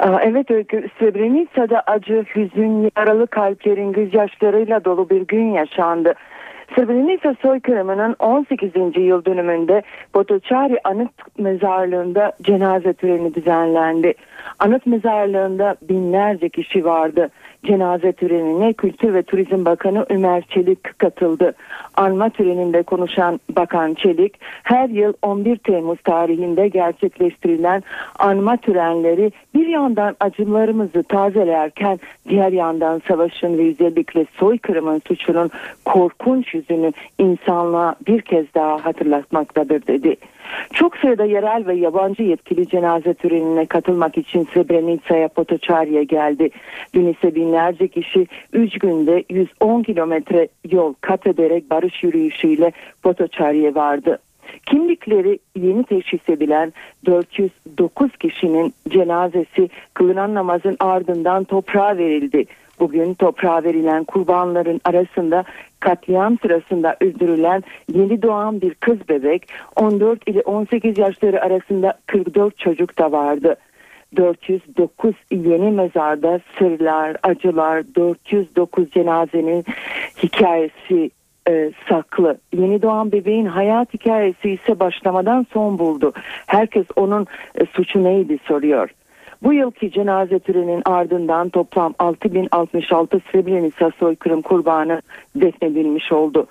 Evet 0.00 0.50
Öykü, 0.50 0.88
Srebrenica'da 0.98 1.80
acı, 1.80 2.24
hüzün, 2.34 2.90
yaralı 2.96 3.26
kalplerin 3.26 3.92
gözyaşlarıyla 3.92 4.84
dolu 4.84 5.10
bir 5.10 5.20
gün 5.20 5.52
yaşandı. 5.52 6.14
Srebrenica 6.74 7.34
soykırımının 7.42 8.16
18. 8.18 8.70
yıl 8.96 9.24
dönümünde 9.24 9.82
Botoçari 10.14 10.78
Anıt 10.84 11.38
Mezarlığı'nda 11.38 12.32
cenaze 12.42 12.92
töreni 12.92 13.34
düzenlendi. 13.34 14.14
Anıt 14.58 14.86
mezarlığında 14.86 15.76
binlerce 15.82 16.48
kişi 16.48 16.84
vardı. 16.84 17.30
Cenaze 17.64 18.12
törenine 18.12 18.72
Kültür 18.72 19.14
ve 19.14 19.22
Turizm 19.22 19.64
Bakanı 19.64 20.06
Ömer 20.08 20.42
Çelik 20.48 20.98
katıldı. 20.98 21.54
Anma 21.96 22.30
töreninde 22.30 22.82
konuşan 22.82 23.40
Bakan 23.56 23.94
Çelik, 23.94 24.34
her 24.62 24.88
yıl 24.88 25.12
11 25.22 25.56
Temmuz 25.56 25.98
tarihinde 26.00 26.68
gerçekleştirilen 26.68 27.82
anma 28.18 28.56
törenleri 28.56 29.32
bir 29.54 29.66
yandan 29.66 30.16
acılarımızı 30.20 31.02
tazelerken 31.02 32.00
diğer 32.28 32.52
yandan 32.52 33.02
savaşın 33.08 33.58
ve 33.58 33.68
özellikle 33.68 34.26
soykırımın 34.34 35.02
suçunun 35.06 35.50
korkunç 35.84 36.54
yüzünü 36.54 36.92
insanlığa 37.18 37.94
bir 38.06 38.20
kez 38.20 38.54
daha 38.54 38.84
hatırlatmaktadır 38.84 39.86
dedi. 39.86 40.16
Çok 40.72 40.96
sayıda 40.96 41.24
yerel 41.24 41.66
ve 41.66 41.74
yabancı 41.74 42.22
yetkili 42.22 42.68
cenaze 42.68 43.14
törenine 43.14 43.66
katılmak 43.66 44.18
için 44.18 44.48
Srebrenica'ya 44.54 45.28
Potoçari'ye 45.28 46.04
geldi. 46.04 46.50
Dün 46.94 47.06
ise 47.06 47.34
binlerce 47.34 47.88
kişi 47.88 48.26
3 48.52 48.78
günde 48.78 49.24
110 49.30 49.82
kilometre 49.82 50.48
yol 50.70 50.94
kat 51.00 51.26
ederek 51.26 51.70
barış 51.70 52.02
yürüyüşüyle 52.02 52.72
Potoçari'ye 53.02 53.74
vardı. 53.74 54.18
Kimlikleri 54.66 55.38
yeni 55.56 55.84
teşhis 55.84 56.28
edilen 56.28 56.72
409 57.06 58.16
kişinin 58.16 58.74
cenazesi 58.88 59.68
kılınan 59.94 60.34
namazın 60.34 60.76
ardından 60.80 61.44
toprağa 61.44 61.96
verildi. 61.96 62.44
Bugün 62.82 63.14
toprağa 63.14 63.64
verilen 63.64 64.04
kurbanların 64.04 64.80
arasında 64.84 65.44
katliam 65.80 66.38
sırasında 66.38 66.96
öldürülen 67.00 67.62
yeni 67.92 68.22
doğan 68.22 68.60
bir 68.60 68.74
kız 68.74 69.08
bebek 69.08 69.48
14 69.76 70.28
ile 70.28 70.40
18 70.40 70.98
yaşları 70.98 71.42
arasında 71.42 71.94
44 72.06 72.58
çocuk 72.58 72.98
da 72.98 73.12
vardı. 73.12 73.56
409 74.16 75.14
yeni 75.30 75.70
mezarda 75.70 76.40
sırlar, 76.58 77.16
acılar, 77.22 77.84
409 77.94 78.90
cenazenin 78.90 79.64
hikayesi 80.22 81.10
e, 81.48 81.72
saklı. 81.88 82.38
Yeni 82.52 82.82
doğan 82.82 83.12
bebeğin 83.12 83.46
hayat 83.46 83.94
hikayesi 83.94 84.50
ise 84.50 84.80
başlamadan 84.80 85.46
son 85.52 85.78
buldu. 85.78 86.12
Herkes 86.46 86.86
onun 86.96 87.26
e, 87.54 87.66
suçu 87.66 88.04
neydi 88.04 88.38
soruyor. 88.48 88.90
Bu 89.44 89.52
yılki 89.52 89.90
cenaze 89.90 90.38
töreninin 90.38 90.82
ardından 90.84 91.48
toplam 91.48 91.94
6066 91.98 93.20
Srebrenica 93.32 93.90
soykırım 93.98 94.42
kurbanı 94.42 95.02
defnedilmiş 95.36 96.12
oldu. 96.12 96.46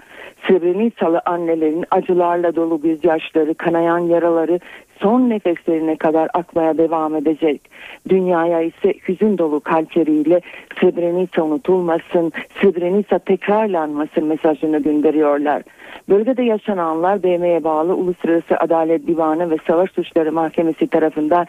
Srebrenicalı 0.48 1.22
annelerin 1.26 1.86
acılarla 1.92 2.56
dolu 2.56 2.82
gözyaşları, 2.82 3.54
kanayan 3.54 4.00
yaraları 4.00 4.60
son 5.02 5.30
nefeslerine 5.30 5.96
kadar 5.96 6.30
akmaya 6.34 6.78
devam 6.78 7.16
edecek. 7.16 7.62
Dünyaya 8.10 8.62
ise 8.62 8.94
hüzün 9.08 9.38
dolu 9.38 9.60
kalpleriyle 9.60 10.42
Srebrenica 10.80 11.44
unutulmasın, 11.44 12.32
Srebrenica 12.62 13.20
tekrarlanmasın 13.20 14.26
mesajını 14.26 14.84
gönderiyorlar. 14.84 15.64
Bölgede 16.10 16.44
yaşananlar 16.44 17.24
BM'ye 17.24 17.64
bağlı 17.64 17.96
Uluslararası 17.96 18.58
Adalet 18.58 19.08
Divanı 19.08 19.52
ve 19.52 19.58
Savaş 19.68 19.92
Suçları 19.92 20.32
Mahkemesi 20.32 20.88
tarafından 20.88 21.48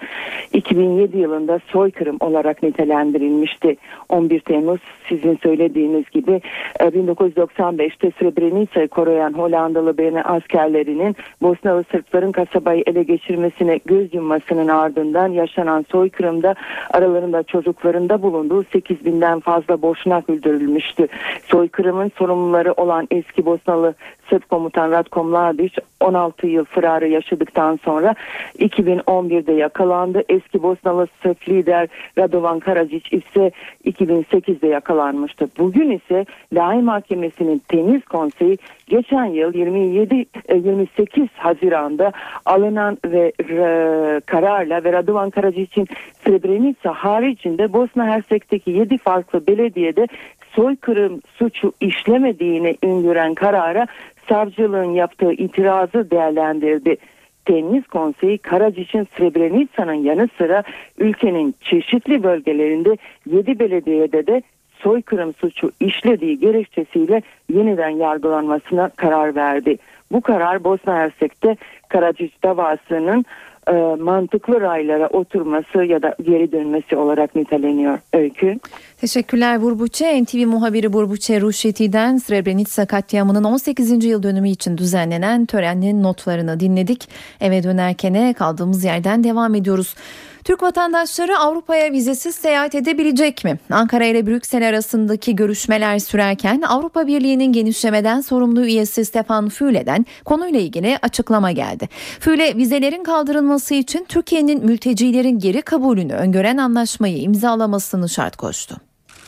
2007 0.52 1.18
yılında 1.18 1.60
soykırım 1.66 2.16
olarak 2.20 2.62
nitelendirilmişti. 2.62 3.76
11 4.08 4.40
Temmuz 4.40 4.80
sizin 5.08 5.38
söylediğiniz 5.42 6.10
gibi 6.10 6.40
1995'te 6.80 8.10
Srebrenica'yı 8.10 8.88
koruyan 8.88 9.32
Hollandalı 9.32 9.98
BM 9.98 10.22
askerlerinin 10.22 11.16
Bosnalı 11.42 11.84
Sırpların 11.90 12.32
kasabayı 12.32 12.82
ele 12.86 13.02
geçirmesine 13.42 13.80
göz 13.86 14.14
yummasının 14.14 14.68
ardından 14.68 15.28
yaşanan 15.28 15.84
soykırımda 15.90 16.54
aralarında 16.90 17.42
çocuklarında 17.42 18.22
bulunduğu 18.22 18.64
8 18.64 19.04
binden 19.04 19.40
fazla 19.40 19.82
boşnak 19.82 20.30
öldürülmüştü. 20.30 21.08
Soykırımın 21.44 22.12
sorumluları 22.18 22.72
olan 22.72 23.08
eski 23.10 23.46
Bosnalı 23.46 23.94
Sırp 24.30 24.48
komutan 24.48 24.90
Ratko 24.90 25.24
Mladic 25.24 25.74
16 26.00 26.46
yıl 26.46 26.64
fırarı 26.64 27.08
yaşadıktan 27.08 27.78
sonra 27.84 28.14
2011'de 28.58 29.52
yakalandı. 29.52 30.22
Eski 30.28 30.62
Bosnalı 30.62 31.06
Sırp 31.22 31.48
lider 31.48 31.88
Radovan 32.18 32.60
Karadzic 32.60 33.16
ise 33.16 33.50
2008'de 33.84 34.66
yakalanmıştı. 34.66 35.48
Bugün 35.58 35.90
ise 35.90 36.26
Lahi 36.52 36.82
Mahkemesi'nin 36.82 37.62
temiz 37.68 38.04
konseyi 38.04 38.58
geçen 38.86 39.24
yıl 39.24 39.54
27 39.54 40.26
28 40.54 41.22
e, 41.22 41.28
Haziran'da 41.36 42.12
alınan 42.46 42.98
ve 43.04 43.32
e, 43.40 44.20
kararla 44.26 44.84
ve 44.84 44.92
Radovan 44.92 45.30
Karadzic'in 45.30 45.88
Srebrenica 46.24 46.92
haricinde 46.92 47.72
Bosna 47.72 48.06
Hersek'teki 48.06 48.70
7 48.70 48.98
farklı 48.98 49.46
belediyede 49.46 50.06
soykırım 50.52 51.20
suçu 51.38 51.72
işlemediğini 51.80 52.76
öngören 52.82 53.34
karara 53.34 53.86
savcılığın 54.28 54.90
yaptığı 54.90 55.32
itirazı 55.32 56.10
değerlendirdi. 56.10 56.96
Temiz 57.44 57.86
Konseyi 57.86 58.38
Karacic'in 58.38 59.08
Srebrenica'nın 59.16 59.94
yanı 59.94 60.28
sıra 60.38 60.62
ülkenin 60.98 61.54
çeşitli 61.60 62.22
bölgelerinde 62.22 62.96
7 63.26 63.58
belediyede 63.58 64.26
de 64.26 64.42
soykırım 64.82 65.34
suçu 65.34 65.72
işlediği 65.80 66.40
gerekçesiyle 66.40 67.22
yeniden 67.52 67.88
yargılanmasına 67.88 68.88
karar 68.88 69.34
verdi. 69.34 69.78
Bu 70.12 70.20
karar 70.20 70.64
Bosna 70.64 70.94
Hersek'te 70.94 71.56
Karacic 71.88 72.32
davasının 72.42 73.24
e, 73.68 73.72
mantıklı 74.02 74.60
raylara 74.60 75.08
oturması 75.08 75.84
ya 75.84 76.02
da 76.02 76.14
geri 76.22 76.52
dönmesi 76.52 76.96
olarak 76.96 77.36
niteleniyor 77.36 77.98
öykü. 78.12 78.58
Teşekkürler 79.00 79.62
Burbuçe. 79.62 80.22
NTV 80.22 80.46
muhabiri 80.46 80.92
Burbuçe 80.92 81.40
Ruşeti'den 81.40 82.16
Srebrenica 82.16 82.86
katliamının 82.86 83.44
18. 83.44 84.04
yıl 84.04 84.22
dönümü 84.22 84.48
için 84.48 84.78
düzenlenen 84.78 85.46
törenin 85.46 86.02
notlarını 86.02 86.60
dinledik. 86.60 87.08
Eve 87.40 87.62
dönerken 87.62 88.32
kaldığımız 88.32 88.84
yerden 88.84 89.24
devam 89.24 89.54
ediyoruz. 89.54 89.94
Türk 90.44 90.62
vatandaşları 90.62 91.38
Avrupa'ya 91.38 91.92
vizesiz 91.92 92.34
seyahat 92.34 92.74
edebilecek 92.74 93.44
mi? 93.44 93.58
Ankara 93.70 94.04
ile 94.04 94.26
Brüksel 94.26 94.68
arasındaki 94.68 95.36
görüşmeler 95.36 95.98
sürerken 95.98 96.62
Avrupa 96.62 97.06
Birliği'nin 97.06 97.52
genişlemeden 97.52 98.20
sorumlu 98.20 98.64
üyesi 98.64 99.04
Stefan 99.04 99.48
Füle'den 99.48 100.06
konuyla 100.24 100.60
ilgili 100.60 100.98
açıklama 101.02 101.52
geldi. 101.52 101.88
Füle 102.20 102.56
vizelerin 102.56 103.02
kaldırılması 103.02 103.74
için 103.74 104.06
Türkiye'nin 104.08 104.66
mültecilerin 104.66 105.38
geri 105.38 105.62
kabulünü 105.62 106.12
öngören 106.12 106.56
anlaşmayı 106.56 107.18
imzalamasını 107.18 108.08
şart 108.08 108.36
koştu. 108.36 108.76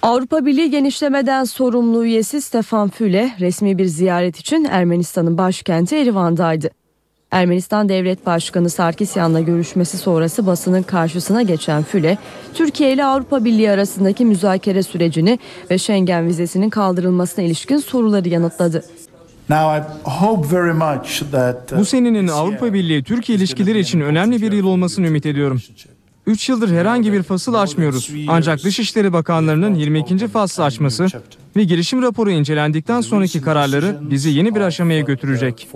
Avrupa 0.03 0.47
Birliği 0.47 0.71
genişlemeden 0.71 1.45
sorumlu 1.45 2.05
üyesi 2.05 2.43
Stefan 2.43 2.89
Füle 2.89 3.31
resmi 3.41 3.79
bir 3.79 3.87
ziyaret 3.87 4.37
için 4.37 4.65
Ermenistan'ın 4.65 5.39
başkenti 5.39 5.97
Erivan'daydı. 5.97 6.71
Ermenistan 7.35 7.89
Devlet 7.89 8.27
Başkanı 8.27 8.71
Sarkisyan'la 8.71 9.41
görüşmesi 9.41 9.99
sonrası 9.99 10.47
basının 10.47 10.83
karşısına 10.83 11.43
geçen 11.43 11.83
Füle, 11.83 12.19
Türkiye 12.55 12.93
ile 12.93 13.05
Avrupa 13.05 13.45
Birliği 13.45 13.71
arasındaki 13.71 14.25
müzakere 14.25 14.83
sürecini 14.83 15.39
ve 15.71 15.79
Schengen 15.79 16.27
vizesinin 16.27 16.71
kaldırılmasına 16.71 17.45
ilişkin 17.45 17.77
soruları 17.77 18.29
yanıtladı. 18.29 18.85
Bu 21.79 21.85
senenin 21.85 22.29
Avrupa 22.29 22.73
Birliği-Türkiye 22.73 23.39
ilişkileri 23.39 23.79
için 23.79 24.01
önemli 24.01 24.43
bir 24.43 24.53
yıl 24.53 24.67
olmasını 24.67 25.07
ümit 25.07 25.27
ediyorum. 25.27 25.61
3 26.27 26.49
yıldır 26.49 26.71
herhangi 26.71 27.13
bir 27.13 27.23
fasıl 27.23 27.55
açmıyoruz. 27.55 28.11
Ancak 28.29 28.65
Dışişleri 28.65 29.13
Bakanlarının 29.13 29.75
22. 29.75 30.29
faslı 30.29 30.65
açması 30.65 31.07
ve 31.57 31.65
girişim 31.65 32.03
raporu 32.03 32.31
incelendikten 32.31 33.01
sonraki 33.01 33.41
kararları 33.41 33.99
bizi 34.11 34.31
yeni 34.31 34.55
bir 34.55 34.61
aşamaya 34.61 35.01
götürecek. 35.01 35.69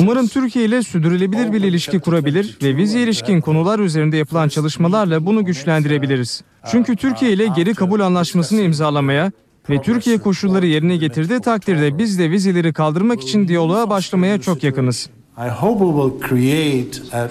Umarım 0.00 0.28
Türkiye 0.28 0.64
ile 0.64 0.82
sürdürülebilir 0.82 1.52
bir 1.52 1.60
ilişki 1.62 1.98
kurabilir 1.98 2.58
ve 2.62 2.76
vize 2.76 3.00
ilişkin 3.00 3.40
konular 3.40 3.78
üzerinde 3.78 4.16
yapılan 4.16 4.48
çalışmalarla 4.48 5.26
bunu 5.26 5.44
güçlendirebiliriz. 5.44 6.42
Çünkü 6.70 6.96
Türkiye 6.96 7.32
ile 7.32 7.46
geri 7.56 7.74
kabul 7.74 8.00
anlaşmasını 8.00 8.60
imzalamaya 8.60 9.32
ve 9.70 9.82
Türkiye 9.82 10.18
koşulları 10.18 10.66
yerine 10.66 10.96
getirdiği 10.96 11.40
takdirde 11.40 11.98
biz 11.98 12.18
de 12.18 12.30
vizeleri 12.30 12.72
kaldırmak 12.72 13.20
için 13.22 13.48
diyaloğa 13.48 13.90
başlamaya 13.90 14.40
çok 14.40 14.64
yakınız. 14.64 15.10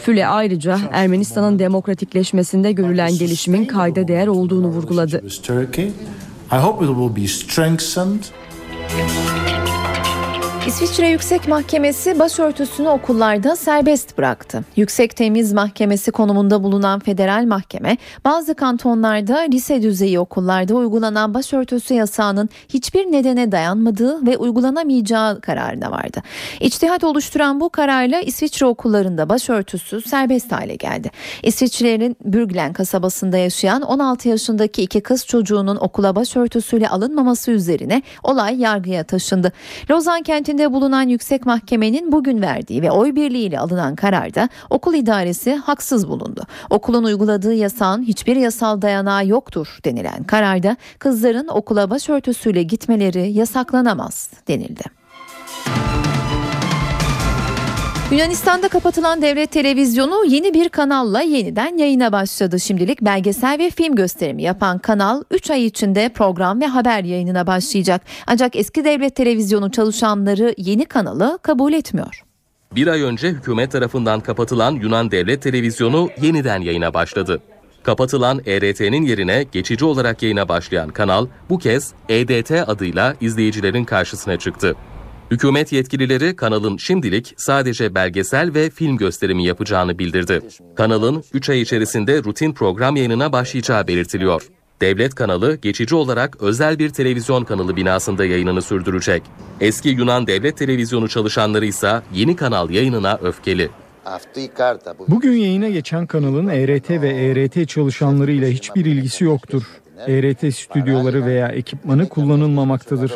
Füle 0.02 0.28
ayrıca 0.28 0.80
Ermenistan'ın 0.92 1.60
demokratikleşmesinde 1.60 2.72
görülen 2.72 3.18
gelişimin 3.18 3.66
kayda 3.66 4.08
değer 4.08 4.28
olduğunu 4.28 4.68
vurguladı. 4.68 5.24
I 6.54 6.60
hope 6.60 6.84
it 6.84 6.92
will 6.92 7.10
be 7.10 7.26
strengthened. 7.26 8.32
İsviçre 10.68 11.10
Yüksek 11.10 11.48
Mahkemesi 11.48 12.20
başörtüsünü 12.20 12.88
okullarda 12.88 13.56
serbest 13.56 14.18
bıraktı. 14.18 14.64
Yüksek 14.76 15.16
Temiz 15.16 15.54
Mahkemesi 15.54 16.12
konumunda 16.12 16.64
bulunan 16.64 17.00
federal 17.00 17.46
mahkeme 17.46 17.98
bazı 18.26 18.56
kantonlarda 18.56 19.40
lise 19.40 19.82
düzeyi 19.82 20.20
okullarda 20.20 20.76
uygulanan 20.76 21.34
başörtüsü 21.34 21.94
yasağının 21.94 22.50
hiçbir 22.70 23.12
nedene 23.12 23.52
dayanmadığı 23.52 24.26
ve 24.26 24.38
uygulanamayacağı 24.38 25.42
kararına 25.42 25.92
vardı. 25.92 26.22
İçtihat 26.60 27.04
oluşturan 27.04 27.60
bu 27.60 27.70
kararla 27.70 28.20
İsviçre 28.20 28.66
okullarında 28.66 29.30
başörtüsü 29.30 30.02
serbest 30.02 30.52
hale 30.52 30.76
geldi. 30.76 31.12
İsviçre'nin 31.44 32.18
Bürglen 32.26 32.74
kasabasında 32.74 33.38
yaşayan 33.38 33.82
16 33.82 34.30
yaşındaki 34.30 34.82
iki 34.82 35.02
kız 35.02 35.26
çocuğunun 35.26 35.76
okula 35.76 36.16
başörtüsüyle 36.16 36.90
alınmaması 36.90 37.52
üzerine 37.52 38.02
olay 38.24 38.60
yargıya 38.62 39.04
taşındı. 39.04 39.52
Lozan 39.92 40.24
kentinde 40.24 40.53
içinde 40.54 40.74
bulunan 40.74 41.08
yüksek 41.08 41.46
mahkemenin 41.46 42.12
bugün 42.12 42.42
verdiği 42.42 42.82
ve 42.82 42.92
oy 42.92 43.16
birliğiyle 43.16 43.60
alınan 43.60 43.96
kararda 43.96 44.50
okul 44.70 44.94
idaresi 44.94 45.56
haksız 45.56 46.08
bulundu. 46.08 46.42
Okulun 46.70 47.04
uyguladığı 47.04 47.54
yasağın 47.54 48.04
hiçbir 48.04 48.36
yasal 48.36 48.82
dayanağı 48.82 49.28
yoktur 49.28 49.78
denilen 49.86 50.24
kararda 50.24 50.78
kızların 51.00 51.48
okula 51.48 51.90
başörtüsüyle 51.90 52.64
gitmeleri 52.64 53.32
yasaklanamaz 53.32 54.30
denildi. 54.48 54.84
Yunanistan'da 58.14 58.68
kapatılan 58.68 59.22
devlet 59.22 59.52
televizyonu 59.52 60.26
yeni 60.26 60.54
bir 60.54 60.70
kanalla 60.70 61.22
yeniden 61.22 61.78
yayına 61.78 62.12
başladı. 62.12 62.60
Şimdilik 62.60 63.02
belgesel 63.02 63.60
ve 63.60 63.70
film 63.70 63.96
gösterimi 63.96 64.44
yapan 64.44 64.80
kanal 64.80 65.24
3 65.32 65.52
ay 65.52 65.66
içinde 65.66 66.10
program 66.10 66.62
ve 66.62 66.68
haber 66.68 67.04
yayınına 67.04 67.48
başlayacak. 67.48 68.02
Ancak 68.28 68.56
eski 68.56 68.86
devlet 68.86 69.16
televizyonu 69.16 69.72
çalışanları 69.72 70.54
yeni 70.58 70.86
kanalı 70.86 71.40
kabul 71.42 71.74
etmiyor. 71.74 72.24
Bir 72.76 72.88
ay 72.88 73.02
önce 73.02 73.30
hükümet 73.30 73.72
tarafından 73.72 74.20
kapatılan 74.20 74.72
Yunan 74.72 75.12
Devlet 75.12 75.42
Televizyonu 75.42 76.10
yeniden 76.22 76.62
yayına 76.62 76.94
başladı. 76.94 77.42
Kapatılan 77.84 78.42
ERT'nin 78.46 79.06
yerine 79.06 79.46
geçici 79.52 79.86
olarak 79.86 80.24
yayına 80.24 80.50
başlayan 80.50 80.90
kanal 80.90 81.28
bu 81.50 81.58
kez 81.58 81.94
EDT 82.10 82.52
adıyla 82.52 83.16
izleyicilerin 83.22 83.86
karşısına 83.86 84.40
çıktı. 84.40 84.76
Hükümet 85.34 85.72
yetkilileri 85.72 86.36
kanalın 86.36 86.78
şimdilik 86.78 87.34
sadece 87.38 87.96
belgesel 87.96 88.54
ve 88.54 88.70
film 88.70 88.98
gösterimi 88.98 89.46
yapacağını 89.46 90.00
bildirdi. 90.00 90.42
Kanalın 90.76 91.24
3 91.34 91.50
ay 91.50 91.62
içerisinde 91.62 92.24
rutin 92.24 92.54
program 92.54 92.96
yayınına 92.96 93.32
başlayacağı 93.32 93.88
belirtiliyor. 93.88 94.48
Devlet 94.82 95.16
kanalı 95.16 95.56
geçici 95.56 95.96
olarak 95.96 96.42
özel 96.42 96.80
bir 96.80 96.90
televizyon 96.90 97.44
kanalı 97.44 97.76
binasında 97.76 98.26
yayınını 98.26 98.62
sürdürecek. 98.62 99.24
Eski 99.62 99.90
Yunan 99.90 100.28
Devlet 100.28 100.58
Televizyonu 100.58 101.10
çalışanları 101.10 101.66
ise 101.66 102.02
yeni 102.14 102.36
kanal 102.36 102.70
yayınına 102.70 103.20
öfkeli. 103.24 103.70
Bugün 105.08 105.32
yayına 105.32 105.70
geçen 105.70 106.08
kanalın 106.08 106.48
ERT 106.48 106.90
ve 106.90 107.10
ERT 107.10 107.70
çalışanlarıyla 107.70 108.48
hiçbir 108.48 108.86
ilgisi 108.86 109.24
yoktur. 109.24 109.64
ERT 110.08 110.56
stüdyoları 110.56 111.26
veya 111.26 111.48
ekipmanı 111.48 112.10
kullanılmamaktadır. 112.10 113.12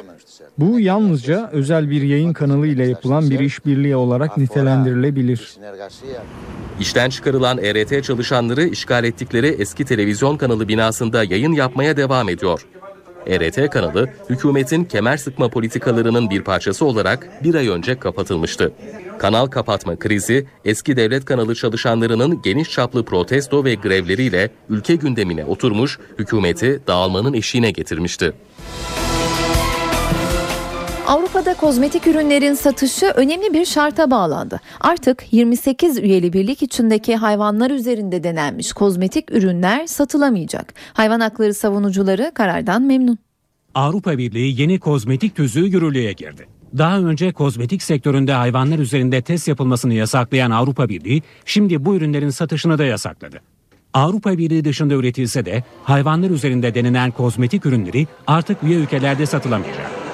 Bu 0.58 0.80
yalnızca 0.80 1.50
özel 1.52 1.90
bir 1.90 2.02
yayın 2.02 2.34
kanalı 2.34 2.68
ile 2.68 2.88
yapılan 2.88 3.30
bir 3.30 3.40
işbirliği 3.40 3.96
olarak 3.96 4.38
nitelendirilebilir. 4.38 5.58
İşten 6.80 7.10
çıkarılan 7.10 7.58
ERT 7.58 8.04
çalışanları 8.04 8.64
işgal 8.64 9.04
ettikleri 9.04 9.48
eski 9.48 9.86
televizyon 9.86 10.38
kanalı 10.38 10.68
binasında 10.68 11.24
yayın 11.24 11.52
yapmaya 11.54 11.98
devam 11.98 12.30
ediyor. 12.30 12.68
ERT 13.28 13.70
kanalı 13.70 14.10
hükümetin 14.30 14.84
kemer 14.84 15.18
sıkma 15.18 15.50
politikalarının 15.50 16.30
bir 16.30 16.42
parçası 16.42 16.86
olarak 16.86 17.44
bir 17.44 17.56
ay 17.56 17.68
önce 17.68 18.00
kapatılmıştı. 18.00 18.74
Kanal 19.20 19.48
kapatma 19.48 20.00
krizi 20.00 20.46
eski 20.66 20.98
devlet 20.98 21.26
kanalı 21.26 21.56
çalışanlarının 21.56 22.42
geniş 22.42 22.72
çaplı 22.72 23.06
protesto 23.06 23.66
ve 23.66 23.76
grevleriyle 23.76 24.50
ülke 24.70 24.96
gündemine 24.96 25.46
oturmuş, 25.46 26.00
hükümeti 26.20 26.80
dağılmanın 26.88 27.34
eşiğine 27.34 27.72
getirmişti. 27.72 28.34
Avrupa'da 31.08 31.54
kozmetik 31.54 32.08
ürünlerin 32.08 32.54
satışı 32.54 33.06
önemli 33.06 33.54
bir 33.54 33.66
şarta 33.66 34.12
bağlandı. 34.12 34.60
Artık 34.82 35.34
28 35.34 35.98
üyeli 35.98 36.34
birlik 36.34 36.64
içindeki 36.64 37.16
hayvanlar 37.16 37.72
üzerinde 37.72 38.24
denenmiş 38.24 38.74
kozmetik 38.74 39.32
ürünler 39.32 39.88
satılamayacak. 39.88 40.74
Hayvan 40.94 41.20
hakları 41.20 41.54
savunucuları 41.54 42.32
karardan 42.34 42.82
memnun. 42.82 43.18
Avrupa 43.76 44.18
Birliği 44.18 44.62
yeni 44.62 44.80
kozmetik 44.80 45.36
tüzüğü 45.36 45.68
yürürlüğe 45.68 46.14
girdi. 46.14 46.48
Daha 46.78 47.00
önce 47.00 47.32
kozmetik 47.32 47.84
sektöründe 47.84 48.34
hayvanlar 48.34 48.80
üzerinde 48.80 49.22
test 49.22 49.48
yapılmasını 49.48 49.94
yasaklayan 49.94 50.52
Avrupa 50.52 50.90
Birliği 50.90 51.24
şimdi 51.46 51.86
bu 51.86 51.96
ürünlerin 51.96 52.30
satışını 52.30 52.78
da 52.78 52.86
yasakladı. 52.86 53.42
Avrupa 53.94 54.38
Birliği 54.38 54.66
dışında 54.66 54.94
üretilse 54.94 55.46
de 55.46 55.64
hayvanlar 55.84 56.30
üzerinde 56.30 56.76
denenen 56.76 57.12
kozmetik 57.12 57.66
ürünleri 57.66 58.08
artık 58.28 58.64
üye 58.64 58.78
ülkelerde 58.78 59.26
satılamayacak. 59.26 60.07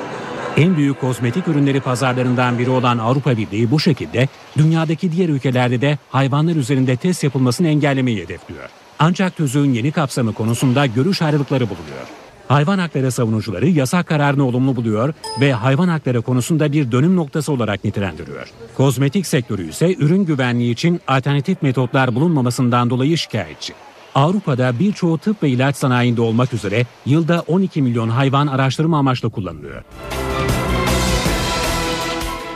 En 0.58 0.78
büyük 0.78 1.02
kozmetik 1.02 1.48
ürünleri 1.48 1.80
pazarlarından 1.82 2.60
biri 2.60 2.70
olan 2.70 2.98
Avrupa 2.98 3.38
Birliği 3.38 3.72
bu 3.72 3.80
şekilde 3.80 4.28
dünyadaki 4.58 5.12
diğer 5.12 5.30
ülkelerde 5.30 5.82
de 5.82 5.98
hayvanlar 6.10 6.56
üzerinde 6.56 6.96
test 6.96 7.24
yapılmasını 7.24 7.68
engellemeyi 7.68 8.24
hedefliyor. 8.24 8.70
Ancak 9.00 9.38
tüzüğün 9.38 9.74
yeni 9.74 9.92
kapsamı 9.92 10.34
konusunda 10.34 10.86
görüş 10.86 11.22
ayrılıkları 11.22 11.64
bulunuyor. 11.64 12.08
Hayvan 12.48 12.80
hakları 12.80 13.12
savunucuları 13.12 13.70
yasak 13.70 14.08
kararını 14.08 14.48
olumlu 14.48 14.76
buluyor 14.76 15.14
ve 15.42 15.54
hayvan 15.54 15.88
hakları 15.88 16.22
konusunda 16.22 16.72
bir 16.72 16.92
dönüm 16.92 17.16
noktası 17.16 17.52
olarak 17.52 17.84
nitelendiriyor. 17.84 18.48
Kozmetik 18.78 19.28
sektörü 19.28 19.70
ise 19.70 19.96
ürün 19.96 20.26
güvenliği 20.26 20.74
için 20.74 21.02
alternatif 21.08 21.62
metotlar 21.62 22.16
bulunmamasından 22.16 22.90
dolayı 22.90 23.18
şikayetçi. 23.18 23.74
Avrupa'da 24.16 24.80
birçoğu 24.80 25.18
tıp 25.18 25.44
ve 25.44 25.50
ilaç 25.50 25.76
sanayinde 25.76 26.22
olmak 26.22 26.54
üzere 26.54 26.86
yılda 27.06 27.44
12 27.48 27.82
milyon 27.82 28.10
hayvan 28.10 28.48
araştırma 28.48 28.98
amaçlı 28.98 29.30
kullanılıyor. 29.30 29.84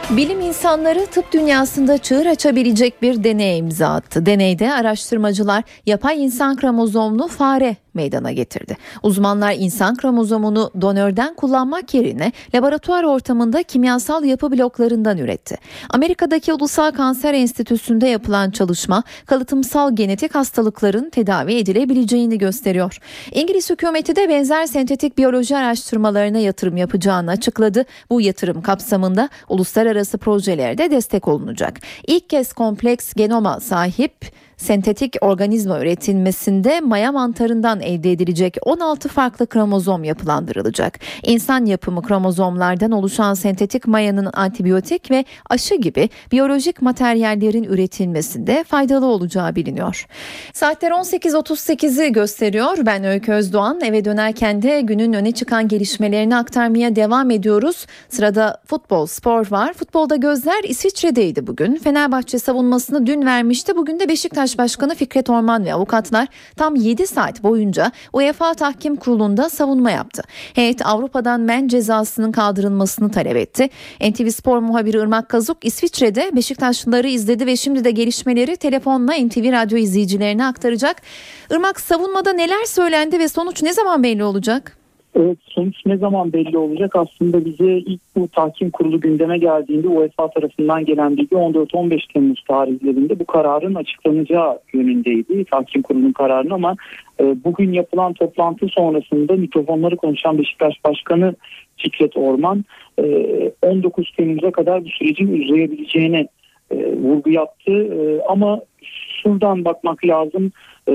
Bilim 0.10 0.42
insanları 0.42 1.06
tıp 1.06 1.32
dünyasında 1.32 1.98
çığır 1.98 2.26
açabilecek 2.26 3.02
bir 3.02 3.24
deneye 3.24 3.58
imza 3.58 3.88
attı. 3.88 4.26
Deneyde 4.26 4.74
araştırmacılar 4.74 5.64
yapay 5.86 6.24
insan 6.24 6.56
kromozomlu 6.56 7.28
fare 7.28 7.76
meydana 7.98 8.32
getirdi. 8.32 8.78
Uzmanlar 9.04 9.56
insan 9.58 9.96
kromozomunu 9.96 10.72
donörden 10.82 11.34
kullanmak 11.34 11.94
yerine 11.94 12.32
laboratuvar 12.56 13.04
ortamında 13.04 13.64
kimyasal 13.64 14.24
yapı 14.24 14.52
bloklarından 14.52 15.18
üretti. 15.18 15.58
Amerika'daki 15.90 16.54
Ulusal 16.54 16.92
Kanser 16.92 17.34
Enstitüsü'nde 17.34 18.08
yapılan 18.08 18.52
çalışma 18.52 19.04
kalıtımsal 19.26 19.96
genetik 19.96 20.36
hastalıkların 20.36 21.10
tedavi 21.10 21.54
edilebileceğini 21.54 22.38
gösteriyor. 22.38 22.98
İngiliz 23.32 23.70
hükümeti 23.70 24.16
de 24.16 24.30
benzer 24.30 24.66
sentetik 24.66 25.18
biyoloji 25.18 25.58
araştırmalarına 25.58 26.38
yatırım 26.38 26.78
yapacağını 26.78 27.32
açıkladı. 27.32 27.86
Bu 28.10 28.22
yatırım 28.22 28.62
kapsamında 28.62 29.30
uluslararası 29.50 30.18
projelerde 30.18 30.92
destek 30.92 31.28
olunacak. 31.28 31.80
İlk 32.08 32.30
kez 32.30 32.54
kompleks 32.54 33.14
genoma 33.14 33.60
sahip 33.60 34.47
sentetik 34.58 35.16
organizma 35.22 35.80
üretilmesinde 35.80 36.80
maya 36.80 37.12
mantarından 37.12 37.82
elde 37.82 38.12
edilecek 38.12 38.58
16 38.62 39.10
farklı 39.10 39.48
kromozom 39.48 40.04
yapılandırılacak. 40.04 41.00
İnsan 41.24 41.66
yapımı 41.66 42.02
kromozomlardan 42.02 42.92
oluşan 42.92 43.34
sentetik 43.34 43.88
mayanın 43.88 44.30
antibiyotik 44.34 45.12
ve 45.12 45.26
aşı 45.50 45.76
gibi 45.76 46.10
biyolojik 46.32 46.82
materyallerin 46.82 47.64
üretilmesinde 47.64 48.64
faydalı 48.68 49.06
olacağı 49.06 49.56
biliniyor. 49.56 50.08
Saatler 50.54 50.92
18.38'i 50.92 52.12
gösteriyor. 52.12 52.78
Ben 52.86 53.04
Öykü 53.04 53.32
Özdoğan. 53.32 53.82
Eve 53.82 54.06
dönerken 54.06 54.62
de 54.62 54.82
günün 54.82 55.14
öne 55.14 55.32
çıkan 55.32 55.68
gelişmelerini 55.68 56.36
aktarmaya 56.36 56.96
devam 56.96 57.32
ediyoruz. 57.32 57.86
Sırada 58.10 58.62
futbol, 58.66 59.06
spor 59.06 59.52
var. 59.52 59.74
Futbolda 59.74 60.16
gözler 60.16 60.64
İsviçre'deydi 60.64 61.48
bugün. 61.48 61.76
Fenerbahçe 61.76 62.40
savunmasını 62.40 63.06
dün 63.06 63.26
vermişti. 63.26 63.76
Bugün 63.76 64.00
de 64.00 64.10
Beşiktaş 64.10 64.47
Başkanı 64.58 64.96
Fikret 64.96 65.30
Orman 65.30 65.66
ve 65.66 65.74
avukatlar 65.74 66.28
tam 66.56 66.76
7 66.76 67.08
saat 67.08 67.44
boyunca 67.44 67.92
UEFA 68.14 68.54
Tahkim 68.54 68.96
Kurulu'nda 68.96 69.50
savunma 69.50 69.92
yaptı. 69.92 70.24
Heyet 70.54 70.86
Avrupa'dan 70.86 71.42
men 71.42 71.68
cezasının 71.68 72.32
kaldırılmasını 72.32 73.12
talep 73.12 73.38
etti. 73.38 73.70
NTV 74.02 74.30
Spor 74.30 74.60
muhabiri 74.60 74.98
Irmak 74.98 75.30
Kazuk 75.30 75.58
İsviçre'de 75.66 76.32
Beşiktaşlıları 76.36 77.08
izledi 77.08 77.46
ve 77.46 77.56
şimdi 77.56 77.84
de 77.84 77.92
gelişmeleri 77.92 78.58
telefonla 78.58 79.14
NTV 79.14 79.52
Radyo 79.52 79.78
izleyicilerine 79.78 80.46
aktaracak. 80.46 81.02
Irmak 81.52 81.80
savunmada 81.80 82.34
neler 82.34 82.66
söylendi 82.66 83.20
ve 83.20 83.28
sonuç 83.28 83.64
ne 83.64 83.74
zaman 83.74 84.04
belli 84.04 84.24
olacak? 84.24 84.78
Evet 85.16 85.38
sonuç 85.42 85.76
ne 85.86 85.98
zaman 85.98 86.34
belli 86.34 86.58
olacak? 86.58 86.96
Aslında 86.96 87.46
bize 87.46 87.72
ilk 87.78 88.02
bu 88.16 88.28
tahkim 88.28 88.70
kurulu 88.70 89.02
gündeme 89.02 89.38
geldiğinde 89.38 89.88
UEFA 89.88 90.30
tarafından 90.30 90.86
gelen 90.86 91.18
bilgi 91.18 91.36
14-15 91.36 92.14
Temmuz 92.14 92.44
tarihlerinde 92.48 93.20
bu 93.20 93.26
kararın 93.26 93.76
açıklanacağı 93.76 94.60
yönündeydi. 94.74 95.46
Tahkim 95.46 95.82
kurulunun 95.82 96.12
kararını 96.12 96.54
ama 96.54 96.76
e, 97.20 97.44
bugün 97.44 97.74
yapılan 97.74 98.14
toplantı 98.14 98.68
sonrasında 98.68 99.34
mikrofonları 99.34 99.96
konuşan 99.98 100.38
Beşiktaş 100.38 100.84
Başkanı 100.86 101.36
Fikret 101.78 102.18
Orman 102.18 102.66
e, 103.00 103.04
19 103.62 104.12
Temmuz'a 104.18 104.52
kadar 104.52 104.86
bu 104.86 104.90
sürecin 104.90 105.42
uzayabileceğine 105.42 106.28
e, 106.72 106.76
vurgu 106.94 107.30
yaptı. 107.30 107.72
E, 107.72 108.22
ama 108.22 108.62
şuradan 109.24 109.66
bakmak 109.66 110.06
lazım. 110.06 110.52
E, 110.90 110.94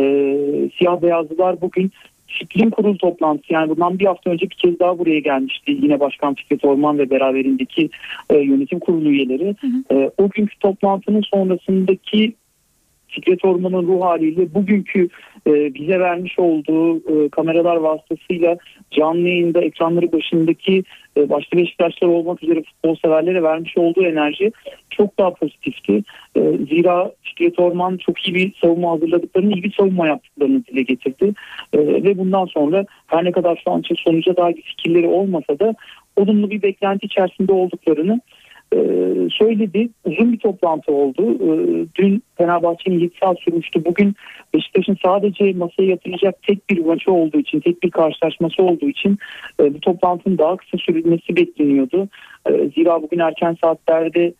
siyah 0.78 1.02
beyazlılar 1.02 1.60
bugün 1.60 1.92
disiplin 2.32 2.70
kurul 2.70 2.98
toplantısı 2.98 3.52
yani 3.52 3.68
bundan 3.68 3.98
bir 3.98 4.06
hafta 4.06 4.30
önce 4.30 4.50
bir 4.50 4.54
kez 4.54 4.78
daha 4.80 4.98
buraya 4.98 5.18
gelmişti 5.18 5.78
yine 5.82 6.00
Başkan 6.00 6.34
Fikret 6.34 6.64
Orman 6.64 6.98
ve 6.98 7.10
beraberindeki 7.10 7.90
e, 8.30 8.38
yönetim 8.38 8.78
kurulu 8.78 9.10
üyeleri. 9.10 9.56
Hı 9.60 9.66
hı. 9.66 9.98
E, 9.98 10.10
o 10.18 10.28
günkü 10.28 10.58
toplantının 10.58 11.22
sonrasındaki 11.22 12.34
Fikret 13.08 13.44
Orman'ın 13.44 13.86
ruh 13.86 14.02
haliyle 14.02 14.54
bugünkü 14.54 15.08
e, 15.46 15.74
bize 15.74 16.00
vermiş 16.00 16.38
olduğu 16.38 16.96
e, 16.96 17.28
kameralar 17.28 17.76
vasıtasıyla 17.76 18.56
canlı 18.90 19.28
yayında 19.28 19.60
ekranları 19.60 20.12
başındaki 20.12 20.84
başta 21.16 21.56
Beşiktaşlar 21.56 22.08
olmak 22.08 22.42
üzere 22.42 22.62
futbol 22.62 22.96
severlere 22.96 23.42
vermiş 23.42 23.76
olduğu 23.76 24.04
enerji 24.04 24.52
çok 24.90 25.18
daha 25.18 25.34
pozitifti. 25.34 26.02
E, 26.36 26.40
zira 26.40 27.12
Fikret 27.22 27.58
Orman 27.58 27.96
çok 27.96 28.28
iyi 28.28 28.34
bir 28.34 28.52
savunma 28.60 28.90
hazırladıklarını, 28.90 29.52
iyi 29.54 29.62
bir 29.62 29.72
savunma 29.72 30.06
yaptıklarını 30.06 30.66
dile 30.66 30.82
getirdi. 30.82 31.32
E, 31.72 31.78
ve 31.78 32.18
bundan 32.18 32.46
sonra 32.46 32.84
her 33.06 33.24
ne 33.24 33.32
kadar 33.32 33.60
şu 33.64 33.70
an 33.70 33.80
için 33.80 33.94
sonuca 33.94 34.36
dair 34.36 34.54
fikirleri 34.54 35.06
olmasa 35.06 35.58
da 35.58 35.74
olumlu 36.16 36.50
bir 36.50 36.62
beklenti 36.62 37.06
içerisinde 37.06 37.52
olduklarını 37.52 38.20
e, 38.72 38.78
söyledi. 39.30 39.88
Uzun 40.04 40.32
bir 40.32 40.38
toplantı 40.38 40.92
oldu. 40.92 41.22
E, 41.22 41.50
dün 41.94 42.22
Fenerbahçe'nin 42.38 42.98
7 42.98 43.14
saat 43.20 43.38
sürmüştü. 43.40 43.84
Bugün 43.84 44.14
Beşiktaş'ın 44.54 44.96
sadece 45.04 45.52
masaya 45.52 45.86
yatıracak 45.86 46.42
tek 46.42 46.70
bir 46.70 46.78
maçı 46.78 47.12
olduğu 47.12 47.38
için, 47.38 47.60
tek 47.60 47.82
bir 47.82 47.90
karşılaşması 47.90 48.62
olduğu 48.62 48.88
için 48.88 49.18
e, 49.60 49.74
bu 49.74 49.80
toplantının 49.80 50.38
daha 50.38 50.56
kısa 50.56 50.78
sürülmesi 50.78 51.36
bekleniyordu. 51.36 52.08
Zira 52.74 53.02
bugün 53.02 53.18
erken 53.18 53.56
saatlerde 53.64 54.34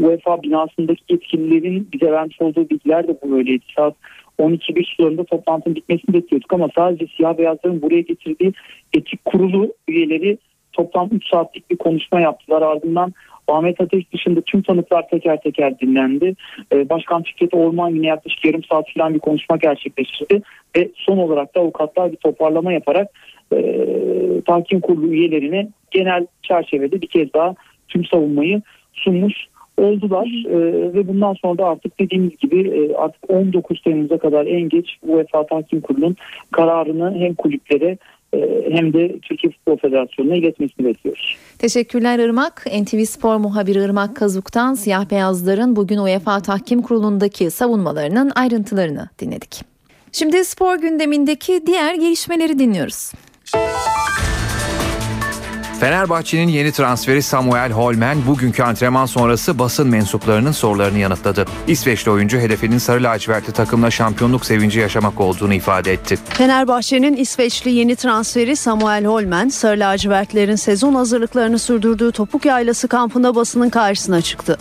UEFA 0.00 0.42
binasındaki 0.42 1.02
yetkililerin 1.08 1.88
bize 1.92 2.12
vermiş 2.12 2.40
olduğu 2.40 2.70
bilgiler 2.70 3.08
de 3.08 3.18
bu 3.22 3.30
böyleydi. 3.30 3.64
Saat 3.76 3.94
12 4.38 4.76
bir 4.76 4.94
sularında 4.96 5.24
toplantının 5.24 5.76
bitmesini 5.76 6.14
bekliyorduk 6.14 6.52
ama 6.52 6.68
sadece 6.74 7.06
siyah 7.16 7.38
beyazların 7.38 7.82
buraya 7.82 8.00
getirdiği 8.00 8.52
etik 8.92 9.24
kurulu 9.24 9.72
üyeleri 9.88 10.38
toplam 10.76 11.08
3 11.12 11.28
saatlik 11.28 11.70
bir 11.70 11.76
konuşma 11.76 12.20
yaptılar. 12.20 12.62
Ardından 12.62 13.14
Ahmet 13.48 13.80
Ateş 13.80 14.12
dışında 14.12 14.40
tüm 14.40 14.62
tanıklar 14.62 15.08
teker 15.08 15.40
teker 15.40 15.78
dinlendi. 15.78 16.34
Ee, 16.72 16.88
Başkan 16.88 17.22
Fikret 17.22 17.54
Orman 17.54 17.90
yine 17.90 18.06
yaklaşık 18.06 18.44
yarım 18.44 18.64
saat 18.64 18.88
süren 18.88 19.14
bir 19.14 19.18
konuşma 19.18 19.56
gerçekleştirdi. 19.56 20.42
Ve 20.76 20.88
son 20.94 21.18
olarak 21.18 21.54
da 21.54 21.60
avukatlar 21.60 22.12
bir 22.12 22.16
toparlama 22.16 22.72
yaparak 22.72 23.08
e, 23.52 23.86
tahkim 24.46 24.80
kurulu 24.80 25.12
üyelerine 25.12 25.68
genel 25.90 26.26
çerçevede 26.42 27.02
bir 27.02 27.06
kez 27.06 27.34
daha 27.34 27.54
tüm 27.88 28.04
savunmayı 28.04 28.62
sunmuş 28.92 29.34
oldular 29.76 30.44
e, 30.48 30.58
ve 30.94 31.08
bundan 31.08 31.34
sonra 31.34 31.58
da 31.58 31.66
artık 31.66 31.98
dediğimiz 31.98 32.36
gibi 32.36 32.68
e, 32.68 32.94
artık 32.94 33.30
19 33.30 33.82
Temmuz'a 33.82 34.18
kadar 34.18 34.46
en 34.46 34.68
geç 34.68 34.98
UEFA 35.02 35.46
Tahkim 35.46 35.80
Kurulu'nun 35.80 36.16
kararını 36.50 37.14
hem 37.18 37.34
kulüplere 37.34 37.98
hem 38.72 38.92
de 38.92 39.18
Türkiye 39.22 39.52
Futbol 39.52 39.76
Federasyonu'na 39.76 40.34
iletmesini 40.34 40.86
bekliyoruz. 40.86 41.36
Teşekkürler 41.58 42.18
Irmak. 42.18 42.66
NTV 42.82 43.04
Spor 43.04 43.36
muhabiri 43.36 43.78
Irmak 43.78 44.16
Kazuk'tan 44.16 44.74
siyah 44.74 45.10
beyazların 45.10 45.76
bugün 45.76 45.98
UEFA 45.98 46.40
Tahkim 46.40 46.82
Kurulu'ndaki 46.82 47.50
savunmalarının 47.50 48.32
ayrıntılarını 48.34 49.08
dinledik. 49.18 49.60
Şimdi 50.12 50.44
spor 50.44 50.78
gündemindeki 50.78 51.62
diğer 51.66 51.94
gelişmeleri 51.94 52.58
dinliyoruz. 52.58 53.12
Fenerbahçe'nin 55.80 56.48
yeni 56.48 56.72
transferi 56.72 57.22
Samuel 57.22 57.72
Holmen 57.72 58.26
bugünkü 58.26 58.62
antrenman 58.62 59.06
sonrası 59.06 59.58
basın 59.58 59.88
mensuplarının 59.88 60.52
sorularını 60.52 60.98
yanıtladı. 60.98 61.44
İsveçli 61.66 62.10
oyuncu 62.10 62.38
hedefinin 62.38 62.78
sarı 62.78 63.02
lacivertli 63.02 63.52
takımla 63.52 63.90
şampiyonluk 63.90 64.46
sevinci 64.46 64.80
yaşamak 64.80 65.20
olduğunu 65.20 65.54
ifade 65.54 65.92
etti. 65.92 66.18
Fenerbahçe'nin 66.28 67.16
İsveçli 67.16 67.70
yeni 67.70 67.96
transferi 67.96 68.56
Samuel 68.56 69.04
Holmen, 69.04 69.48
sarı 69.48 69.80
lacivertlerin 69.80 70.56
sezon 70.56 70.94
hazırlıklarını 70.94 71.58
sürdürdüğü 71.58 72.12
Topuk 72.12 72.44
Yaylası 72.44 72.88
kampında 72.88 73.34
basının 73.34 73.70
karşısına 73.70 74.22
çıktı. 74.22 74.58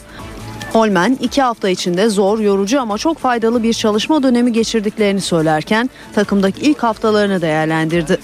Holmen 0.74 1.18
iki 1.22 1.42
hafta 1.42 1.70
içinde 1.70 2.10
zor, 2.10 2.40
yorucu 2.40 2.82
ama 2.82 2.98
çok 2.98 3.20
faydalı 3.20 3.64
bir 3.64 3.74
çalışma 3.74 4.24
dönemi 4.24 4.54
geçirdiklerini 4.54 5.22
söylerken 5.22 5.90
takımdaki 6.16 6.62
ilk 6.62 6.84
haftalarını 6.84 7.42
değerlendirdi. 7.42 8.18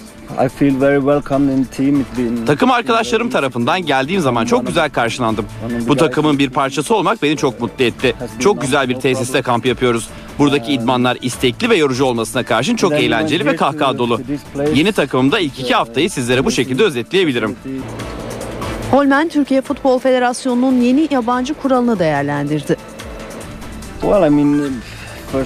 Takım 2.46 2.72
arkadaşlarım 2.72 3.30
tarafından 3.30 3.82
geldiğim 3.86 4.22
zaman 4.22 4.46
çok 4.46 4.68
güzel 4.68 4.90
karşılandım. 4.90 5.46
Bu 5.88 5.96
takımın 5.96 6.40
bir 6.40 6.50
parçası 6.50 6.96
olmak 6.96 7.24
beni 7.24 7.38
çok 7.38 7.62
mutlu 7.62 7.86
etti. 7.86 8.16
Çok 8.40 8.62
güzel 8.62 8.90
bir 8.90 8.96
tesiste 8.96 9.42
kamp 9.42 9.66
yapıyoruz. 9.66 10.10
Buradaki 10.40 10.74
idmanlar 10.74 11.18
istekli 11.22 11.70
ve 11.70 11.76
yorucu 11.78 12.06
olmasına 12.06 12.44
karşın 12.44 12.76
çok 12.76 12.94
eğlenceli 12.94 13.46
ve 13.46 13.56
kahkaha 13.56 13.98
dolu. 13.98 14.22
Yeni 14.76 14.92
takımımda 14.92 15.40
ilk 15.40 15.60
iki 15.60 15.74
haftayı 15.74 16.10
sizlere 16.10 16.46
bu 16.46 16.52
şekilde 16.52 16.84
özetleyebilirim. 16.84 17.56
Holmen 18.92 19.30
Türkiye 19.30 19.62
Futbol 19.62 20.00
Federasyonu'nun 20.00 20.82
yeni 20.82 21.08
yabancı 21.12 21.54
kuralını 21.54 22.00
değerlendirdi. 22.00 22.78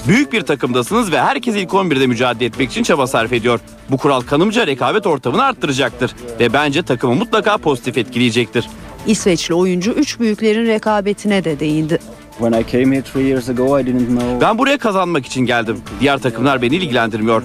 Büyük 0.07 0.33
bir 0.33 0.41
takımdasınız 0.41 1.11
ve 1.11 1.21
herkes 1.21 1.55
ilk 1.55 1.69
11'de 1.69 2.07
mücadele 2.07 2.45
etmek 2.45 2.71
için 2.71 2.83
çaba 2.83 3.07
sarf 3.07 3.33
ediyor. 3.33 3.59
Bu 3.89 3.97
kural 3.97 4.21
kanımca 4.21 4.67
rekabet 4.67 5.07
ortamını 5.07 5.43
arttıracaktır 5.43 6.15
ve 6.39 6.53
bence 6.53 6.83
takımı 6.83 7.15
mutlaka 7.15 7.57
pozitif 7.57 7.97
etkileyecektir. 7.97 8.69
İsveçli 9.07 9.53
oyuncu 9.53 9.91
üç 9.91 10.19
büyüklerin 10.19 10.67
rekabetine 10.67 11.43
de 11.43 11.59
değindi. 11.59 11.99
Ben 14.41 14.57
buraya 14.57 14.77
kazanmak 14.77 15.25
için 15.25 15.41
geldim. 15.41 15.77
Diğer 15.99 16.17
takımlar 16.17 16.61
beni 16.61 16.75
ilgilendirmiyor. 16.75 17.43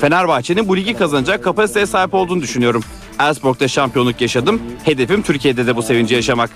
Fenerbahçe'nin 0.00 0.68
bu 0.68 0.76
ligi 0.76 0.94
kazanacak 0.94 1.44
kapasiteye 1.44 1.86
sahip 1.86 2.14
olduğunu 2.14 2.42
düşünüyorum. 2.42 2.82
Elfsborg'da 3.20 3.68
şampiyonluk 3.68 4.20
yaşadım. 4.20 4.62
Hedefim 4.84 5.22
Türkiye'de 5.22 5.66
de 5.66 5.76
bu 5.76 5.82
sevinci 5.82 6.14
yaşamak. 6.14 6.50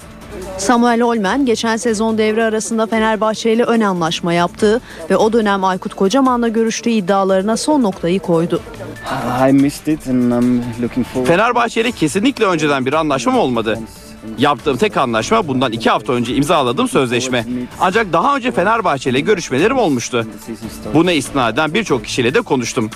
Samuel 0.59 1.03
Olmen 1.03 1.47
geçen 1.47 1.77
sezon 1.77 2.19
devre 2.19 2.45
arasında 2.45 2.87
Fenerbahçe 2.87 3.53
ile 3.53 3.65
ön 3.65 3.81
anlaşma 3.81 4.33
yaptığı 4.33 4.81
ve 5.11 5.17
o 5.17 5.33
dönem 5.33 5.65
Aykut 5.65 5.95
Kocaman'la 5.95 6.49
görüştüğü 6.49 6.91
iddialarına 6.91 7.57
son 7.57 7.83
noktayı 7.83 8.21
koydu. 8.21 8.61
Fenerbahçe 11.25 11.81
ile 11.81 11.93
kesinlikle 11.93 12.45
önceden 12.45 12.87
bir 12.87 12.93
anlaşmam 12.93 13.39
olmadı. 13.39 13.79
Yaptığım 14.39 14.77
tek 14.77 14.97
anlaşma 14.97 15.49
bundan 15.49 15.73
iki 15.73 15.91
hafta 15.91 16.13
önce 16.13 16.35
imzaladığım 16.35 16.89
sözleşme. 16.89 17.47
Ancak 17.81 18.13
daha 18.13 18.37
önce 18.37 18.53
Fenerbahçe 18.53 19.11
ile 19.11 19.21
görüşmelerim 19.21 19.79
olmuştu. 19.79 20.27
Buna 20.95 21.13
istinaden 21.13 21.75
birçok 21.75 22.05
kişiyle 22.05 22.35
de 22.35 22.41
konuştum. 22.41 22.91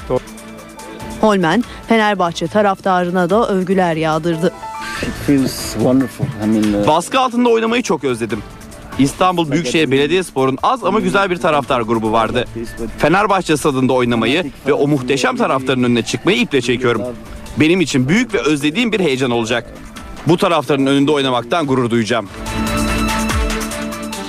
Holmen 1.21 1.64
Fenerbahçe 1.88 2.47
taraftarına 2.47 3.31
da 3.31 3.49
övgüler 3.49 3.97
yağdırdı. 3.97 4.53
Uh, 6.83 6.87
Baskı 6.87 7.21
altında 7.21 7.49
oynamayı 7.49 7.83
çok 7.83 8.05
özledim. 8.05 8.43
İstanbul 8.99 9.51
Büyükşehir 9.51 9.91
Belediyespor'un 9.91 10.59
az 10.63 10.85
ama 10.85 11.01
güzel 11.01 11.31
bir 11.31 11.37
taraftar 11.37 11.81
grubu 11.81 12.13
vardı. 12.13 12.45
Fenerbahçe 12.99 13.57
stadında 13.57 13.93
oynamayı 13.93 14.53
ve 14.67 14.73
o 14.73 14.89
muhteşem 14.89 15.37
taraftarın 15.37 15.83
önüne 15.83 16.03
çıkmayı 16.03 16.39
iple 16.39 16.61
çekiyorum. 16.61 17.03
Benim 17.57 17.81
için 17.81 18.09
büyük 18.09 18.35
ve 18.35 18.41
özlediğim 18.41 18.93
bir 18.93 19.01
heyecan 19.01 19.31
olacak. 19.31 19.75
Bu 20.27 20.37
taraftarın 20.37 20.87
önünde 20.87 21.11
oynamaktan 21.11 21.67
gurur 21.67 21.91
duyacağım. 21.91 22.29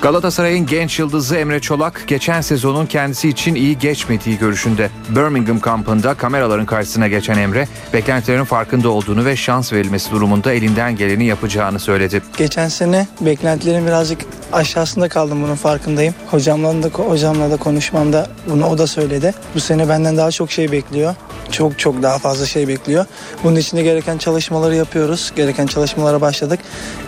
Galatasaray'ın 0.02 0.66
genç 0.66 1.00
yıldızı 1.00 1.36
Emre 1.36 1.60
Çolak 1.60 2.04
geçen 2.08 2.42
sezonun 2.42 2.86
kendisi 2.86 3.30
için 3.30 3.56
iyi 3.56 3.78
geçmediği 3.78 4.38
görüşünde. 4.38 4.90
Birmingham 5.10 5.60
kampında 5.60 6.14
kameraların 6.14 6.66
karşısına 6.66 7.08
geçen 7.08 7.38
Emre 7.38 7.68
beklentilerin 7.94 8.44
farkında 8.44 8.90
olduğunu 8.90 9.26
ve 9.26 9.36
şans 9.36 9.73
verilmesi 9.73 10.12
durumunda 10.12 10.54
elinden 10.54 10.96
geleni 10.96 11.26
yapacağını 11.26 11.80
söyledi. 11.80 12.21
Geçen 12.38 12.67
sene 12.67 13.08
beklentilerin 13.21 13.88
birazcık 13.88 14.21
aşağısında 14.54 15.10
kaldım 15.10 15.44
bunun 15.44 15.56
farkındayım. 15.56 16.13
Hocamla 16.32 16.84
da 16.84 16.88
hocamla 16.88 17.52
da 17.52 17.58
konuşmamda 17.58 18.28
bunu 18.50 18.67
o 18.67 18.78
da 18.78 18.88
söyledi. 18.88 19.34
Bu 19.56 19.60
sene 19.60 19.90
benden 19.90 20.17
daha 20.17 20.32
çok 20.32 20.52
şey 20.52 20.71
bekliyor. 20.71 21.15
Çok 21.52 21.79
çok 21.79 22.04
daha 22.04 22.17
fazla 22.17 22.45
şey 22.45 22.67
bekliyor. 22.67 23.06
Bunun 23.43 23.56
için 23.56 23.77
de 23.77 23.83
gereken 23.83 24.17
çalışmaları 24.17 24.75
yapıyoruz. 24.75 25.31
Gereken 25.35 25.67
çalışmalara 25.67 26.21
başladık. 26.21 26.60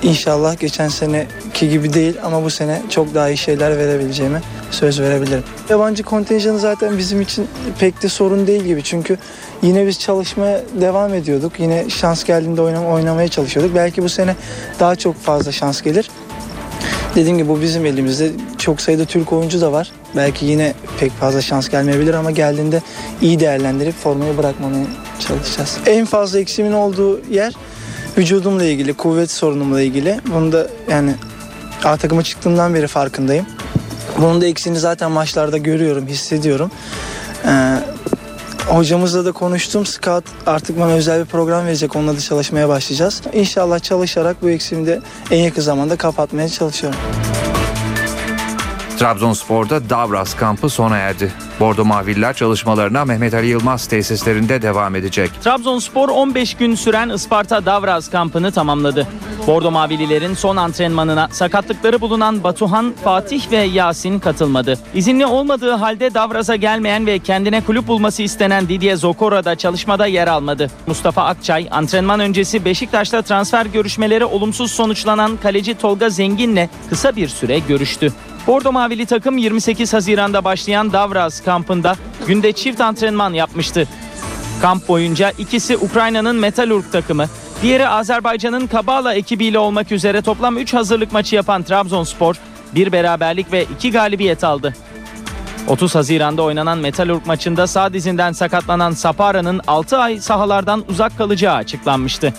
İnşallah 0.03 0.59
geçen 0.59 0.87
seneki 0.87 1.69
gibi 1.69 1.93
değil 1.93 2.15
ama 2.23 2.43
bu 2.43 2.49
sene 2.49 2.81
çok 2.89 3.13
daha 3.15 3.29
iyi 3.29 3.37
şeyler 3.37 3.77
verebileceğime 3.77 4.41
söz 4.71 5.01
verebilirim. 5.01 5.43
Yabancı 5.69 6.03
kontenjanı 6.03 6.59
zaten 6.59 6.97
bizim 6.97 7.21
için 7.21 7.47
pek 7.79 8.01
de 8.03 8.09
sorun 8.09 8.47
değil 8.47 8.63
gibi. 8.63 8.83
Çünkü 8.83 9.17
yine 9.61 9.87
biz 9.87 9.99
çalışmaya 9.99 10.61
devam 10.81 11.13
ediyorduk. 11.13 11.59
Yine 11.59 11.89
şans 11.89 12.23
geldiğinde 12.23 12.61
oynamaya 12.61 13.27
çalışıyorduk. 13.27 13.75
Belki 13.75 14.03
bu 14.03 14.09
sene 14.09 14.35
daha 14.79 14.95
çok 14.95 15.15
fazla 15.15 15.51
şans 15.51 15.81
gelir. 15.81 16.09
Dediğim 17.15 17.37
gibi 17.37 17.49
bu 17.49 17.61
bizim 17.61 17.85
elimizde. 17.85 18.31
Çok 18.57 18.81
sayıda 18.81 19.05
Türk 19.05 19.33
oyuncu 19.33 19.61
da 19.61 19.71
var. 19.71 19.91
Belki 20.15 20.45
yine 20.45 20.73
pek 20.99 21.11
fazla 21.11 21.41
şans 21.41 21.69
gelmeyebilir 21.69 22.13
ama 22.13 22.31
geldiğinde 22.31 22.81
iyi 23.21 23.39
değerlendirip 23.39 23.95
formayı 23.95 24.37
bırakmamaya 24.37 24.85
çalışacağız. 25.19 25.77
En 25.85 26.05
fazla 26.05 26.39
eksimin 26.39 26.71
olduğu 26.71 27.21
yer 27.29 27.53
vücudumla 28.17 28.63
ilgili, 28.63 28.93
kuvvet 28.93 29.31
sorunumla 29.31 29.81
ilgili. 29.81 30.19
Bunu 30.33 30.51
da 30.51 30.67
yani 30.89 31.13
A 31.83 31.97
takıma 31.97 32.23
çıktığımdan 32.23 32.73
beri 32.73 32.87
farkındayım. 32.87 33.45
Bunun 34.17 34.41
da 34.41 34.45
eksiğini 34.45 34.79
zaten 34.79 35.11
maçlarda 35.11 35.57
görüyorum, 35.57 36.07
hissediyorum. 36.07 36.71
Ee, 37.45 37.77
hocamızla 38.75 39.25
da 39.25 39.31
konuştum. 39.31 39.85
Scout 39.85 40.23
artık 40.45 40.79
bana 40.79 40.91
özel 40.91 41.19
bir 41.19 41.25
program 41.25 41.65
verecek. 41.65 41.95
Onunla 41.95 42.15
da 42.15 42.19
çalışmaya 42.19 42.69
başlayacağız. 42.69 43.21
İnşallah 43.33 43.79
çalışarak 43.79 44.41
bu 44.41 44.49
eksiğimi 44.49 44.87
de 44.87 45.01
en 45.31 45.37
yakın 45.37 45.61
zamanda 45.61 45.95
kapatmaya 45.95 46.49
çalışıyorum. 46.49 46.99
Trabzonspor'da 49.01 49.89
Davras 49.89 50.33
kampı 50.35 50.69
sona 50.69 50.97
erdi. 50.97 51.31
Bordo 51.59 51.85
Maviller 51.85 52.33
çalışmalarına 52.33 53.05
Mehmet 53.05 53.33
Ali 53.33 53.47
Yılmaz 53.47 53.87
tesislerinde 53.87 54.61
devam 54.61 54.95
edecek. 54.95 55.31
Trabzonspor 55.43 56.09
15 56.09 56.53
gün 56.53 56.75
süren 56.75 57.09
Isparta 57.09 57.65
Davraz 57.65 58.09
kampını 58.09 58.51
tamamladı. 58.51 59.07
Bordo 59.47 59.71
Mavililerin 59.71 60.33
son 60.33 60.55
antrenmanına 60.55 61.27
sakatlıkları 61.31 62.01
bulunan 62.01 62.43
Batuhan, 62.43 62.93
Fatih 63.03 63.51
ve 63.51 63.57
Yasin 63.57 64.19
katılmadı. 64.19 64.79
İzinli 64.93 65.25
olmadığı 65.25 65.71
halde 65.71 66.13
Davraz'a 66.13 66.55
gelmeyen 66.55 67.05
ve 67.05 67.19
kendine 67.19 67.61
kulüp 67.61 67.87
bulması 67.87 68.23
istenen 68.23 68.69
Didier 68.69 68.95
Zokora 68.95 69.45
da 69.45 69.55
çalışmada 69.55 70.05
yer 70.05 70.27
almadı. 70.27 70.71
Mustafa 70.87 71.25
Akçay 71.25 71.67
antrenman 71.71 72.19
öncesi 72.19 72.65
Beşiktaş'ta 72.65 73.21
transfer 73.21 73.65
görüşmeleri 73.65 74.25
olumsuz 74.25 74.71
sonuçlanan 74.71 75.37
kaleci 75.37 75.77
Tolga 75.77 76.09
Zengin'le 76.09 76.69
kısa 76.89 77.15
bir 77.15 77.27
süre 77.27 77.59
görüştü. 77.59 78.13
Bordo 78.47 78.71
Mavili 78.71 79.05
takım 79.05 79.37
28 79.37 79.93
Haziran'da 79.93 80.43
başlayan 80.43 80.93
Davraz 80.93 81.43
kampında 81.43 81.95
günde 82.27 82.51
çift 82.51 82.81
antrenman 82.81 83.33
yapmıştı. 83.33 83.87
Kamp 84.61 84.87
boyunca 84.87 85.31
ikisi 85.37 85.77
Ukrayna'nın 85.77 86.35
Metalurg 86.35 86.83
takımı, 86.91 87.25
diğeri 87.61 87.87
Azerbaycan'ın 87.87 88.67
Kabala 88.67 89.13
ekibiyle 89.13 89.59
olmak 89.59 89.91
üzere 89.91 90.21
toplam 90.21 90.57
3 90.57 90.73
hazırlık 90.73 91.11
maçı 91.11 91.35
yapan 91.35 91.63
Trabzonspor 91.63 92.35
bir 92.75 92.91
beraberlik 92.91 93.51
ve 93.51 93.63
2 93.63 93.91
galibiyet 93.91 94.43
aldı. 94.43 94.75
30 95.67 95.95
Haziran'da 95.95 96.41
oynanan 96.41 96.77
Metalurg 96.77 97.25
maçında 97.25 97.67
sağ 97.67 97.93
dizinden 97.93 98.31
sakatlanan 98.31 98.91
Sapara'nın 98.91 99.61
6 99.67 99.97
ay 99.97 100.19
sahalardan 100.19 100.83
uzak 100.89 101.17
kalacağı 101.17 101.55
açıklanmıştı. 101.55 102.33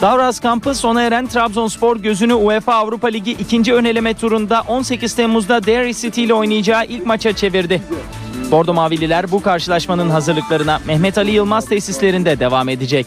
Davraz 0.00 0.40
kampı 0.40 0.74
sona 0.74 1.02
eren 1.02 1.26
Trabzonspor 1.26 1.96
gözünü 1.96 2.34
UEFA 2.34 2.74
Avrupa 2.74 3.08
Ligi 3.08 3.30
ikinci 3.30 3.74
öneleme 3.74 4.14
turunda 4.14 4.62
18 4.68 5.14
Temmuz'da 5.14 5.66
Derry 5.66 5.94
City 5.94 6.24
ile 6.24 6.34
oynayacağı 6.34 6.84
ilk 6.84 7.06
maça 7.06 7.32
çevirdi. 7.32 7.82
Bordo 8.50 8.74
Mavililer 8.74 9.30
bu 9.30 9.42
karşılaşmanın 9.42 10.10
hazırlıklarına 10.10 10.80
Mehmet 10.86 11.18
Ali 11.18 11.30
Yılmaz 11.30 11.66
tesislerinde 11.66 12.40
devam 12.40 12.68
edecek. 12.68 13.06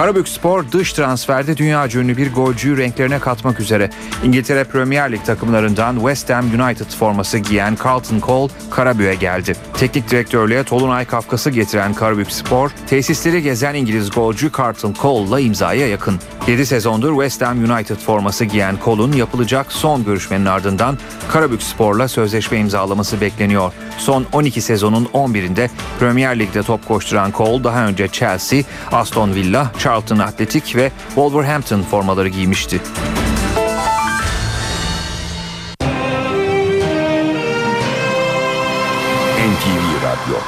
Karabük 0.00 0.28
Spor 0.28 0.64
dış 0.72 0.92
transferde 0.92 1.56
dünya 1.56 1.88
ünlü 1.88 2.16
bir 2.16 2.32
golcüyü 2.32 2.76
renklerine 2.76 3.18
katmak 3.18 3.60
üzere. 3.60 3.90
İngiltere 4.24 4.64
Premier 4.64 5.12
Lig 5.12 5.24
takımlarından 5.24 5.94
West 5.96 6.30
Ham 6.30 6.60
United 6.60 6.90
forması 6.98 7.38
giyen 7.38 7.76
Carlton 7.84 8.20
Cole 8.20 8.52
Karabük'e 8.70 9.14
geldi. 9.14 9.56
Teknik 9.78 10.10
direktörlüğe 10.10 10.64
Tolunay 10.64 11.04
Kafkas'ı 11.04 11.50
getiren 11.50 11.94
Karabük 11.94 12.32
Spor, 12.32 12.70
tesisleri 12.86 13.42
gezen 13.42 13.74
İngiliz 13.74 14.10
golcü 14.10 14.50
Carlton 14.58 14.94
Cole'la 15.02 15.40
imzaya 15.40 15.88
yakın. 15.88 16.20
7 16.48 16.66
sezondur 16.66 17.12
West 17.12 17.42
Ham 17.42 17.70
United 17.70 17.96
forması 17.96 18.44
giyen 18.44 18.78
Cole'un 18.84 19.12
yapılacak 19.12 19.72
son 19.72 20.04
görüşmenin 20.04 20.46
ardından 20.46 20.98
Karabük 21.28 21.62
Spor'la 21.62 22.08
sözleşme 22.08 22.58
imzalaması 22.58 23.20
bekleniyor. 23.20 23.72
Son 23.98 24.26
12 24.32 24.60
sezonun 24.60 25.04
11'inde 25.04 25.68
Premier 25.98 26.38
Lig'de 26.38 26.62
top 26.62 26.88
koşturan 26.88 27.32
Cole 27.36 27.64
daha 27.64 27.86
önce 27.86 28.08
Chelsea, 28.08 28.62
Aston 28.92 29.34
Villa, 29.34 29.72
Charlton 29.90 30.18
Athletic 30.18 30.78
ve 30.78 30.92
Wolverhampton 31.06 31.82
formaları 31.82 32.28
giymişti. 32.28 32.76
NTV 39.46 39.84
Radyo 40.02 40.38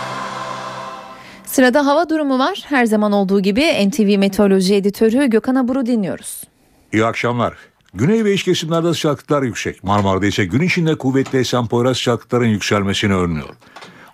Sırada 1.45 1.87
hava 1.87 2.09
durumu 2.09 2.39
var. 2.39 2.63
Her 2.69 2.85
zaman 2.87 3.13
olduğu 3.13 3.41
gibi 3.41 3.89
NTV 3.89 4.19
Meteoroloji 4.19 4.75
Editörü 4.75 5.27
Gökhan 5.27 5.55
Abur'u 5.55 5.87
dinliyoruz. 5.87 6.45
İyi 6.93 7.05
akşamlar. 7.05 7.55
Güney 7.95 8.25
ve 8.25 8.35
iç 8.35 8.45
kesimlerde 8.45 8.95
sıcaklıklar 8.95 9.43
yüksek. 9.43 9.85
Marmara'da 9.85 10.27
ise 10.27 10.45
gün 10.45 10.63
içinde 10.63 10.95
kuvvetli 10.95 11.39
esen 11.39 11.67
Poyraz 11.67 11.97
sıcaklıkların 11.97 12.49
yükselmesini 12.49 13.15
önlüyor. 13.15 13.55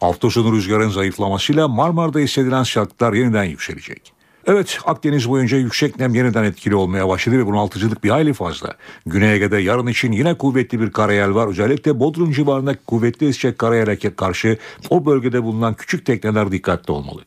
Hafta 0.00 0.30
sonu 0.30 0.52
rüzgarın 0.52 0.88
zayıflamasıyla 0.88 1.68
Marmara'da 1.68 2.18
hissedilen 2.18 2.62
sıcaklıklar 2.62 3.12
yeniden 3.12 3.44
yükselecek. 3.44 4.17
Evet 4.48 4.78
Akdeniz 4.84 5.28
boyunca 5.28 5.58
yüksek 5.58 5.98
nem 5.98 6.14
yeniden 6.14 6.44
etkili 6.44 6.74
olmaya 6.74 7.08
başladı 7.08 7.38
ve 7.38 7.46
bunaltıcılık 7.46 8.04
bir 8.04 8.10
hayli 8.10 8.32
fazla. 8.32 8.74
Güney 9.06 9.34
Ege'de 9.34 9.56
yarın 9.56 9.86
için 9.86 10.12
yine 10.12 10.34
kuvvetli 10.34 10.80
bir 10.80 10.90
karayel 10.90 11.34
var. 11.34 11.46
Özellikle 11.46 12.00
Bodrum 12.00 12.32
civarında 12.32 12.76
kuvvetli 12.86 13.28
esecek 13.28 13.58
karayele 13.58 13.98
karşı 13.98 14.58
o 14.90 15.06
bölgede 15.06 15.42
bulunan 15.42 15.74
küçük 15.74 16.06
tekneler 16.06 16.52
dikkatli 16.52 16.92
olmalı. 16.92 17.20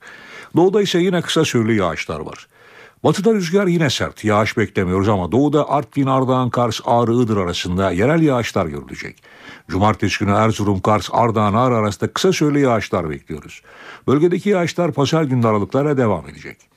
Doğuda 0.55 0.82
ise 0.82 0.99
yine 0.99 1.22
kısa 1.22 1.45
süreli 1.45 1.78
yağışlar 1.78 2.19
var. 2.19 2.47
Batıda 3.03 3.34
rüzgar 3.34 3.67
yine 3.67 3.89
sert. 3.89 4.24
Yağış 4.24 4.57
beklemiyoruz 4.57 5.09
ama 5.09 5.32
doğuda 5.32 5.69
Artvin, 5.69 6.07
Ardahan, 6.07 6.49
Kars, 6.49 6.80
Ağrı, 6.86 7.13
Iğdır 7.13 7.38
arasında 7.38 7.91
yerel 7.91 8.22
yağışlar 8.22 8.65
görülecek. 8.65 9.24
Cumartesi 9.67 10.19
günü 10.19 10.32
Erzurum, 10.32 10.80
Kars, 10.80 11.09
Ardahan, 11.11 11.53
Ağrı 11.53 11.76
arasında 11.76 12.13
kısa 12.13 12.34
süreli 12.34 12.61
yağışlar 12.61 13.09
bekliyoruz. 13.09 13.61
Bölgedeki 14.07 14.49
yağışlar 14.49 14.91
pazar 14.91 15.24
günü 15.24 15.47
aralıklarla 15.47 15.97
devam 15.97 16.30
edecek. 16.30 16.70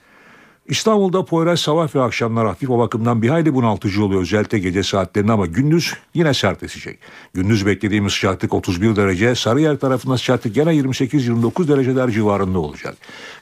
İstanbul'da 0.69 1.25
Poyraz 1.25 1.61
sabah 1.61 1.95
ve 1.95 2.03
akşamlar 2.03 2.47
hafif 2.47 2.71
o 2.71 2.79
bakımdan 2.79 3.23
bir 3.23 3.29
hayli 3.29 3.55
bunaltıcı 3.55 4.05
oluyor 4.05 4.23
özellikle 4.23 4.59
gece 4.59 4.83
saatlerinde 4.83 5.33
ama 5.33 5.47
gündüz 5.47 5.95
yine 6.15 6.35
sert 6.35 6.63
esecek. 6.63 6.99
Gündüz 7.35 7.67
beklediğimiz 7.67 8.13
sıcaklık 8.13 8.55
31 8.55 8.97
derece, 8.97 9.35
Sarıyer 9.35 9.77
tarafında 9.77 10.19
sıcaklık 10.19 10.55
gene 10.55 10.71
28-29 10.71 11.69
dereceler 11.69 12.11
civarında 12.11 12.59
olacak. 12.59 12.97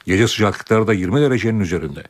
Gece 0.05 0.27
sıcaklıkları 0.27 0.87
da 0.87 0.93
20 0.93 1.21
derecenin 1.21 1.59
üzerinde. 1.59 2.03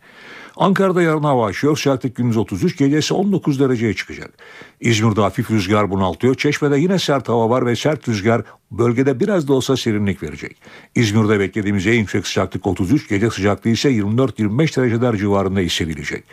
Ankara'da 0.57 1.01
yarın 1.01 1.23
hava 1.23 1.45
açıyor. 1.45 1.77
Sıcaklık 1.77 2.15
gündüz 2.15 2.37
33, 2.37 2.77
gecesi 2.77 3.13
19 3.13 3.59
dereceye 3.59 3.93
çıkacak. 3.93 4.33
İzmir'de 4.81 5.21
hafif 5.21 5.51
rüzgar 5.51 5.91
bunaltıyor. 5.91 6.35
Çeşme'de 6.35 6.79
yine 6.79 6.99
sert 6.99 7.29
hava 7.29 7.49
var 7.49 7.65
ve 7.65 7.75
sert 7.75 8.09
rüzgar 8.09 8.41
bölgede 8.71 9.19
biraz 9.19 9.47
da 9.47 9.53
olsa 9.53 9.77
serinlik 9.77 10.23
verecek. 10.23 10.57
İzmir'de 10.95 11.39
beklediğimiz 11.39 11.87
en 11.87 11.93
yüksek 11.93 12.27
sıcaklık 12.27 12.67
33, 12.67 13.09
gece 13.09 13.29
sıcaklığı 13.29 13.69
ise 13.69 13.89
24-25 13.89 14.77
dereceler 14.77 15.15
civarında 15.15 15.59
hissedilecek. 15.59 16.23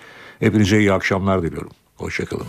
Hepinize 0.41 0.79
iyi 0.79 0.93
akşamlar 0.93 1.43
diliyorum. 1.43 1.73
Hoşçakalın. 1.97 2.47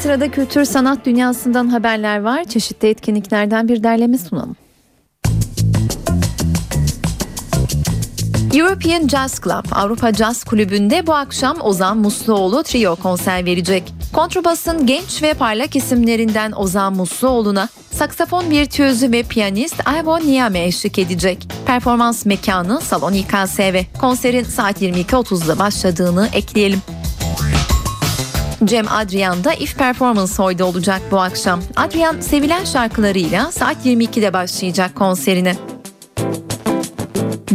Sırada 0.00 0.30
kültür 0.30 0.64
sanat 0.64 1.06
dünyasından 1.06 1.68
haberler 1.68 2.20
var. 2.20 2.44
Çeşitli 2.44 2.88
etkinliklerden 2.88 3.68
bir 3.68 3.82
derleme 3.82 4.18
sunalım. 4.18 4.56
European 8.52 9.08
Jazz 9.08 9.40
Club 9.40 9.64
Avrupa 9.72 10.12
Jazz 10.12 10.44
Kulübü'nde 10.44 11.06
bu 11.06 11.14
akşam 11.14 11.56
Ozan 11.60 11.98
Musluoğlu 11.98 12.62
trio 12.62 12.96
konser 12.96 13.44
verecek. 13.44 13.94
Kontrabasın 14.12 14.86
genç 14.86 15.22
ve 15.22 15.34
parlak 15.34 15.76
isimlerinden 15.76 16.52
Ozan 16.52 16.96
Musluoğlu'na 16.96 17.68
saksafon 17.90 18.50
virtüözü 18.50 19.12
ve 19.12 19.22
piyanist 19.22 19.74
Ayvo 19.84 20.20
Niyame 20.20 20.64
eşlik 20.64 20.98
edecek. 20.98 21.48
Performans 21.66 22.26
mekanı 22.26 22.80
Salon 22.80 23.12
İKSV. 23.12 23.82
Konserin 24.00 24.44
saat 24.44 24.82
22.30'da 24.82 25.58
başladığını 25.58 26.28
ekleyelim. 26.32 26.82
Cem 28.64 28.88
Adrian 28.88 29.44
da 29.44 29.54
If 29.54 29.78
Performance 29.78 30.32
Hall'de 30.36 30.64
olacak 30.64 31.00
bu 31.10 31.20
akşam. 31.20 31.60
Adrian 31.76 32.20
sevilen 32.20 32.64
şarkılarıyla 32.64 33.52
saat 33.52 33.86
22'de 33.86 34.32
başlayacak 34.32 34.94
konserine. 34.94 35.56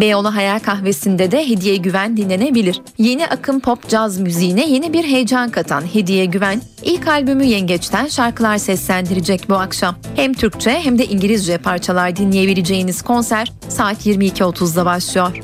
Beyoğlu 0.02 0.36
Hayal 0.36 0.60
Kahvesi'nde 0.60 1.32
de 1.32 1.50
Hediye 1.50 1.76
Güven 1.76 2.18
dinlenebilir. 2.18 2.82
Yeni 2.98 3.28
akım 3.28 3.60
pop 3.60 3.90
caz 3.90 4.20
müziğine 4.20 4.70
yeni 4.70 4.94
bir 4.94 5.04
heyecan 5.04 5.50
katan 5.50 5.82
Hediye 5.94 6.26
Güven, 6.26 6.62
ilk 6.84 7.08
albümü 7.08 7.46
Yengeç'ten 7.46 8.08
şarkılar 8.08 8.58
seslendirecek 8.58 9.50
bu 9.50 9.56
akşam. 9.56 9.96
Hem 10.16 10.34
Türkçe 10.34 10.80
hem 10.84 10.98
de 10.98 11.06
İngilizce 11.06 11.58
parçalar 11.58 12.16
dinleyebileceğiniz 12.16 13.02
konser 13.02 13.52
saat 13.70 14.06
22.30'da 14.06 14.86
başlıyor. 14.86 15.38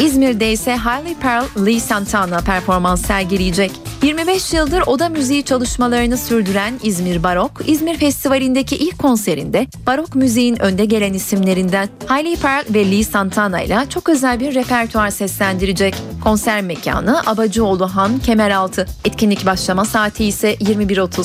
İzmir'de 0.00 0.52
ise 0.52 0.76
Hailey 0.76 1.14
Pearl 1.14 1.66
Lee 1.66 1.80
Santana 1.80 2.40
performans 2.40 3.06
sergileyecek. 3.06 3.83
25 4.04 4.52
yıldır 4.52 4.82
oda 4.86 5.08
müziği 5.08 5.42
çalışmalarını 5.42 6.16
sürdüren 6.18 6.74
İzmir 6.82 7.22
Barok, 7.22 7.50
İzmir 7.66 7.98
Festivali'ndeki 7.98 8.76
ilk 8.76 8.98
konserinde 8.98 9.66
barok 9.86 10.14
müziğin 10.14 10.62
önde 10.62 10.84
gelen 10.84 11.12
isimlerinden 11.12 11.88
Hailey 12.06 12.36
Pearl 12.36 12.74
ve 12.74 12.90
Lee 12.90 13.04
Santana 13.04 13.62
ile 13.62 13.78
çok 13.88 14.08
özel 14.08 14.40
bir 14.40 14.54
repertuar 14.54 15.10
seslendirecek. 15.10 15.94
Konser 16.24 16.62
mekanı 16.62 17.20
Abacıoğlu 17.26 17.86
Han 17.86 18.18
Kemeraltı. 18.18 18.86
Etkinlik 19.04 19.46
başlama 19.46 19.84
saati 19.84 20.24
ise 20.24 20.54
21.30. 20.54 21.24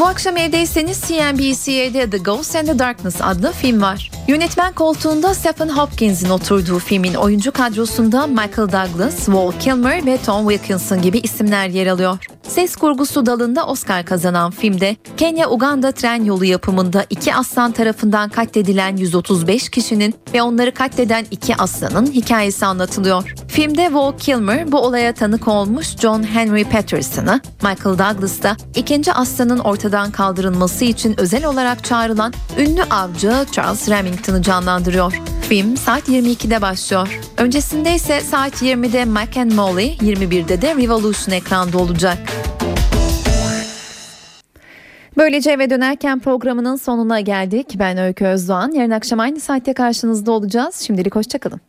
Bu 0.00 0.06
akşam 0.06 0.36
evdeyseniz 0.36 1.00
CNBC'de 1.00 2.10
The 2.10 2.18
Ghost 2.18 2.56
and 2.56 2.66
the 2.66 2.78
Darkness 2.78 3.16
adlı 3.20 3.52
film 3.52 3.82
var. 3.82 4.10
Yönetmen 4.28 4.72
koltuğunda 4.72 5.34
Stephen 5.34 5.68
Hopkins'in 5.68 6.30
oturduğu 6.30 6.78
filmin 6.78 7.14
oyuncu 7.14 7.52
kadrosunda 7.52 8.26
Michael 8.26 8.72
Douglas, 8.72 9.28
Val 9.28 9.52
Kilmer 9.60 10.06
ve 10.06 10.18
Tom 10.26 10.48
Wilkinson 10.48 11.02
gibi 11.02 11.18
isimler 11.18 11.68
yer 11.68 11.86
alıyor. 11.86 12.18
Ses 12.42 12.76
kurgusu 12.76 13.26
dalında 13.26 13.66
Oscar 13.66 14.04
kazanan 14.04 14.50
filmde 14.50 14.96
Kenya-Uganda 15.16 15.92
tren 15.92 16.24
yolu 16.24 16.44
yapımında 16.44 17.06
iki 17.10 17.34
aslan 17.34 17.72
tarafından 17.72 18.28
katledilen 18.28 18.96
135 18.96 19.68
kişinin 19.68 20.14
ve 20.34 20.42
onları 20.42 20.74
katleden 20.74 21.26
iki 21.30 21.56
aslanın 21.56 22.06
hikayesi 22.06 22.66
anlatılıyor. 22.66 23.34
Filmde 23.48 23.94
Val 23.94 24.12
Kilmer 24.18 24.72
bu 24.72 24.78
olaya 24.78 25.14
tanık 25.14 25.48
olmuş 25.48 25.86
John 25.86 26.22
Henry 26.22 26.64
Patterson'ı, 26.64 27.40
Michael 27.62 27.98
Douglas 27.98 28.42
da 28.42 28.56
ikinci 28.76 29.12
aslanın 29.12 29.58
ortadan 29.58 30.10
kaldırılması 30.10 30.84
için 30.84 31.20
özel 31.20 31.44
olarak 31.44 31.84
çağrılan 31.84 32.32
ünlü 32.58 32.82
avcı 32.82 33.46
Charles 33.52 33.88
Remington'ı 34.12 34.42
canlandırıyor. 34.42 35.12
Film 35.48 35.76
saat 35.76 36.08
22'de 36.08 36.62
başlıyor. 36.62 37.20
Öncesinde 37.38 37.94
ise 37.94 38.20
saat 38.20 38.62
20'de 38.62 39.04
Mac 39.04 39.40
and 39.40 39.52
Molly, 39.52 39.86
21'de 39.86 40.62
de 40.62 40.74
Revolution 40.74 41.34
ekranda 41.34 41.78
olacak. 41.78 42.18
Böylece 45.16 45.50
eve 45.50 45.70
dönerken 45.70 46.20
programının 46.20 46.76
sonuna 46.76 47.20
geldik. 47.20 47.66
Ben 47.78 47.98
Öykü 47.98 48.24
Özdoğan. 48.24 48.72
Yarın 48.72 48.90
akşam 48.90 49.20
aynı 49.20 49.40
saatte 49.40 49.72
karşınızda 49.72 50.32
olacağız. 50.32 50.76
Şimdilik 50.76 51.16
hoşçakalın. 51.16 51.60